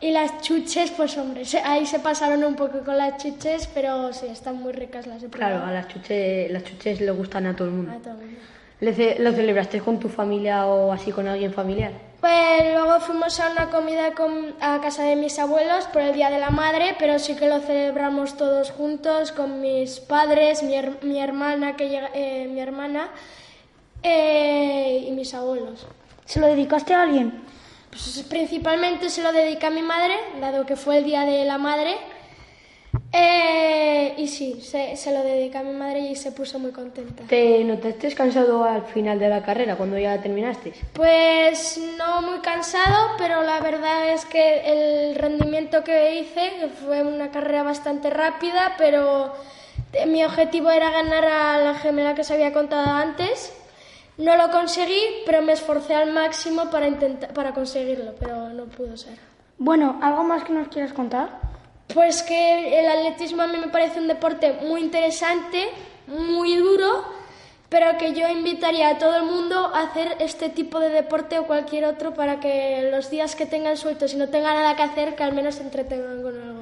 Y 0.02 0.12
las 0.12 0.40
chuches, 0.40 0.90
pues 0.92 1.18
hombre, 1.18 1.42
ahí 1.62 1.84
se 1.84 1.98
pasaron 1.98 2.42
un 2.42 2.54
poco 2.56 2.80
con 2.80 2.96
las 2.96 3.22
chuches, 3.22 3.68
pero 3.74 4.14
sí, 4.14 4.26
están 4.28 4.56
muy 4.56 4.72
ricas 4.72 5.06
las 5.06 5.22
he 5.22 5.28
Claro, 5.28 5.62
a 5.62 5.70
las 5.70 5.88
chuches, 5.88 6.50
las 6.50 6.64
chuches 6.64 7.02
le 7.02 7.10
gustan 7.10 7.46
a 7.46 7.54
todo 7.54 7.68
el 7.68 7.74
mundo. 7.74 7.92
A 7.92 7.96
todo 7.96 8.14
el 8.14 8.20
mundo. 8.20 8.40
¿Lo 8.80 9.32
celebraste 9.32 9.80
con 9.80 10.00
tu 10.00 10.08
familia 10.08 10.66
o 10.66 10.90
así 10.90 11.12
con 11.12 11.28
alguien 11.28 11.52
familiar? 11.52 11.92
Pues 12.20 12.74
luego 12.74 13.00
fuimos 13.00 13.38
a 13.40 13.50
una 13.50 13.70
comida 13.70 14.12
a 14.60 14.80
casa 14.80 15.04
de 15.04 15.16
mis 15.16 15.38
abuelos 15.38 15.84
por 15.86 16.00
el 16.02 16.14
Día 16.14 16.30
de 16.30 16.38
la 16.38 16.50
Madre, 16.50 16.96
pero 16.98 17.18
sí 17.18 17.34
que 17.34 17.46
lo 17.46 17.60
celebramos 17.60 18.36
todos 18.36 18.70
juntos 18.70 19.32
con 19.32 19.60
mis 19.60 20.00
padres, 20.00 20.62
mi, 20.62 21.18
hermana, 21.18 21.76
que 21.76 22.08
eh, 22.14 22.48
mi 22.50 22.60
hermana 22.60 23.10
eh, 24.02 25.06
y 25.08 25.10
mis 25.12 25.34
abuelos. 25.34 25.86
¿Se 26.24 26.40
lo 26.40 26.46
dedicaste 26.46 26.94
a 26.94 27.02
alguien? 27.02 27.42
Pues 27.90 28.24
principalmente 28.28 29.10
se 29.10 29.22
lo 29.22 29.32
dedica 29.32 29.66
a 29.66 29.70
mi 29.70 29.82
madre, 29.82 30.14
dado 30.40 30.64
que 30.64 30.76
fue 30.76 30.98
el 30.98 31.04
Día 31.04 31.24
de 31.24 31.44
la 31.44 31.58
Madre. 31.58 31.96
Eh, 33.12 34.14
y 34.18 34.28
sí, 34.28 34.60
se, 34.62 34.94
se, 34.96 35.12
lo 35.12 35.22
dedica 35.22 35.60
a 35.60 35.62
mi 35.64 35.72
madre 35.72 36.00
y 36.00 36.14
se 36.14 36.30
puso 36.30 36.58
muy 36.60 36.70
contenta. 36.70 37.24
¿Te 37.24 37.64
notaste 37.64 38.14
cansado 38.14 38.62
al 38.62 38.82
final 38.82 39.18
de 39.18 39.28
la 39.28 39.42
carrera, 39.42 39.76
cuando 39.76 39.98
ya 39.98 40.20
terminaste? 40.22 40.72
Pues 40.92 41.80
no 41.98 42.22
muy 42.22 42.38
cansado, 42.38 43.16
pero 43.18 43.42
la 43.42 43.60
verdad 43.60 44.12
es 44.12 44.24
que 44.26 44.60
el 45.10 45.16
rendimiento 45.16 45.82
que 45.82 46.20
hice 46.20 46.68
fue 46.84 47.02
una 47.02 47.30
carrera 47.32 47.64
bastante 47.64 48.10
rápida, 48.10 48.74
pero 48.78 49.32
mi 50.06 50.24
objetivo 50.24 50.70
era 50.70 50.90
ganar 50.90 51.24
a 51.24 51.58
la 51.58 51.74
gemela 51.74 52.14
que 52.14 52.22
se 52.22 52.34
había 52.34 52.52
contado 52.52 52.90
antes. 52.90 53.52
No 54.18 54.36
lo 54.36 54.50
conseguí, 54.50 55.00
pero 55.26 55.42
me 55.42 55.52
esforcé 55.52 55.94
al 55.94 56.12
máximo 56.12 56.70
para, 56.70 56.86
intentar, 56.86 57.32
para 57.32 57.52
conseguirlo, 57.52 58.14
pero 58.20 58.50
no 58.50 58.66
pudo 58.66 58.96
ser. 58.96 59.18
Bueno, 59.58 59.98
¿algo 60.02 60.22
más 60.22 60.44
que 60.44 60.52
nos 60.52 60.68
quieras 60.68 60.92
contar? 60.92 61.50
Pues 61.94 62.22
que 62.22 62.80
el 62.80 62.88
atletismo 62.88 63.42
a 63.42 63.46
mí 63.46 63.58
me 63.58 63.68
parece 63.68 64.00
un 64.00 64.08
deporte 64.08 64.54
muy 64.66 64.80
interesante, 64.80 65.68
muy 66.06 66.56
duro, 66.56 67.04
pero 67.68 67.98
que 67.98 68.14
yo 68.14 68.28
invitaría 68.28 68.88
a 68.88 68.98
todo 68.98 69.16
el 69.16 69.24
mundo 69.24 69.70
a 69.74 69.82
hacer 69.82 70.16
este 70.18 70.48
tipo 70.48 70.80
de 70.80 70.90
deporte 70.90 71.38
o 71.38 71.46
cualquier 71.46 71.84
otro 71.84 72.14
para 72.14 72.40
que 72.40 72.88
los 72.90 73.10
días 73.10 73.34
que 73.34 73.46
tengan 73.46 73.76
sueltos 73.76 74.14
y 74.14 74.16
no 74.16 74.28
tengan 74.28 74.54
nada 74.56 74.76
que 74.76 74.82
hacer, 74.82 75.14
que 75.14 75.22
al 75.22 75.32
menos 75.32 75.56
se 75.56 75.62
entretengan 75.62 76.22
con 76.22 76.40
algo. 76.40 76.60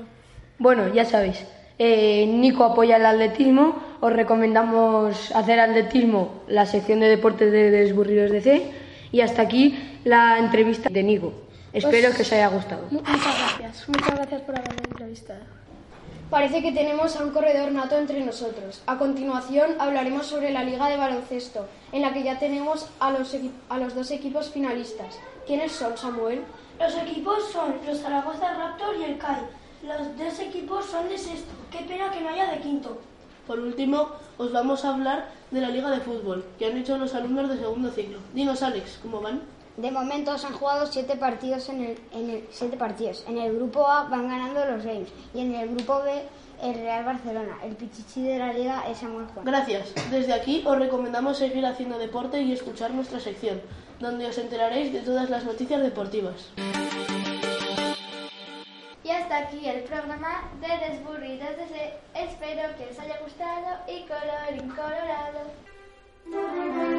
Bueno, 0.59 0.93
ya 0.93 1.05
sabéis, 1.05 1.45
eh, 1.79 2.27
Nico 2.27 2.65
apoya 2.65 2.97
el 2.97 3.07
atletismo, 3.07 3.81
os 4.01 4.13
recomendamos 4.13 5.31
hacer 5.33 5.61
atletismo, 5.61 6.43
la 6.49 6.67
sección 6.67 7.01
de 7.01 7.09
deportes 7.09 7.53
de 7.53 7.71
Desburridos 7.71 8.31
DC. 8.31 8.89
Y 9.11 9.21
hasta 9.23 9.43
aquí 9.43 9.79
la 10.05 10.39
entrevista 10.39 10.91
de 10.91 11.03
Nico. 11.03 11.33
Espero 11.73 12.15
que 12.15 12.23
os 12.23 12.33
haya 12.33 12.49
gustado. 12.49 12.87
Muchas 12.91 13.39
gracias. 13.39 13.89
Muchas 13.89 14.15
gracias 14.15 14.43
por 14.43 14.57
haberme 14.57 14.83
entrevistado. 14.91 15.41
Parece 16.31 16.61
que 16.61 16.73
tenemos 16.73 17.17
a 17.17 17.25
un 17.25 17.31
corredor 17.31 17.73
nato 17.73 17.97
entre 17.97 18.25
nosotros. 18.25 18.83
A 18.87 18.99
continuación 18.99 19.77
hablaremos 19.79 20.27
sobre 20.27 20.51
la 20.51 20.63
Liga 20.63 20.89
de 20.89 20.99
Baloncesto, 20.99 21.67
en 21.91 22.03
la 22.03 22.13
que 22.13 22.23
ya 22.23 22.39
tenemos 22.39 22.87
a 23.01 23.11
los, 23.11 23.35
a 23.71 23.79
los 23.79 23.95
dos 23.95 24.11
equipos 24.11 24.51
finalistas. 24.51 25.19
¿Quiénes 25.47 25.73
son, 25.73 25.97
Samuel? 25.97 26.43
Los 26.79 26.95
equipos 26.97 27.51
son 27.51 27.77
los 27.87 28.01
Zaragoza 28.01 28.55
Raptor 28.55 28.97
y 28.97 29.05
el 29.05 29.19
CAI. 29.19 29.41
Los 29.83 30.19
dos 30.19 30.39
equipos 30.41 30.85
son 30.85 31.09
de 31.09 31.17
sexto. 31.17 31.51
Qué 31.71 31.79
pena 31.85 32.11
que 32.11 32.21
no 32.21 32.29
haya 32.29 32.51
de 32.51 32.59
quinto. 32.59 33.01
Por 33.47 33.59
último, 33.59 34.11
os 34.37 34.53
vamos 34.53 34.85
a 34.85 34.93
hablar 34.93 35.31
de 35.51 35.63
la 35.63 35.71
Liga 35.71 35.91
de 35.91 36.01
Fútbol, 36.01 36.45
que 36.59 36.67
han 36.67 36.77
hecho 36.77 36.99
los 36.99 37.15
alumnos 37.15 37.49
de 37.49 37.57
segundo 37.57 37.91
ciclo. 37.91 38.19
Dinos, 38.35 38.63
Alex, 38.63 38.99
¿cómo 39.03 39.23
van? 39.23 39.41
De 39.79 39.91
momento 39.93 40.37
se 40.37 40.49
han 40.49 40.55
jugado 40.55 40.87
siete 40.87 41.15
partidos 41.15 41.69
en 41.69 41.85
el, 41.85 42.01
en 42.13 42.31
el, 42.31 42.49
siete 42.51 42.77
partidos. 42.77 43.25
En 43.29 43.39
el 43.39 43.55
grupo 43.55 43.87
A 43.87 44.09
van 44.09 44.29
ganando 44.29 44.65
los 44.65 44.85
Games 44.85 45.09
y 45.33 45.41
en 45.41 45.55
el 45.55 45.69
grupo 45.69 46.03
B 46.03 46.21
el 46.61 46.75
Real 46.75 47.05
Barcelona. 47.05 47.57
El 47.63 47.77
pichichi 47.77 48.23
de 48.23 48.41
la 48.41 48.53
liga 48.53 48.83
es 48.91 48.99
Samuel 48.99 49.29
Juan. 49.29 49.47
Gracias. 49.47 49.95
Desde 50.11 50.33
aquí 50.33 50.65
os 50.67 50.77
recomendamos 50.77 51.39
seguir 51.39 51.65
haciendo 51.65 51.97
deporte 51.97 52.43
y 52.43 52.51
escuchar 52.51 52.91
nuestra 52.91 53.21
sección, 53.21 53.61
donde 54.01 54.27
os 54.27 54.37
enteraréis 54.39 54.93
de 54.93 54.99
todas 54.99 55.31
las 55.31 55.45
noticias 55.45 55.81
deportivas. 55.81 56.49
Y 59.05 59.11
hasta 59.11 59.39
aquí 59.39 59.65
el 59.65 59.85
programa 59.85 60.51
de 60.61 60.89
Desburridos 60.89 61.57
desde. 61.57 61.95
Espero 62.17 62.63
que 62.77 62.89
os 62.91 62.99
haya 62.99 63.17
gustado 63.23 63.77
y 63.87 64.05
colorín 64.09 64.71
colorado. 64.71 66.98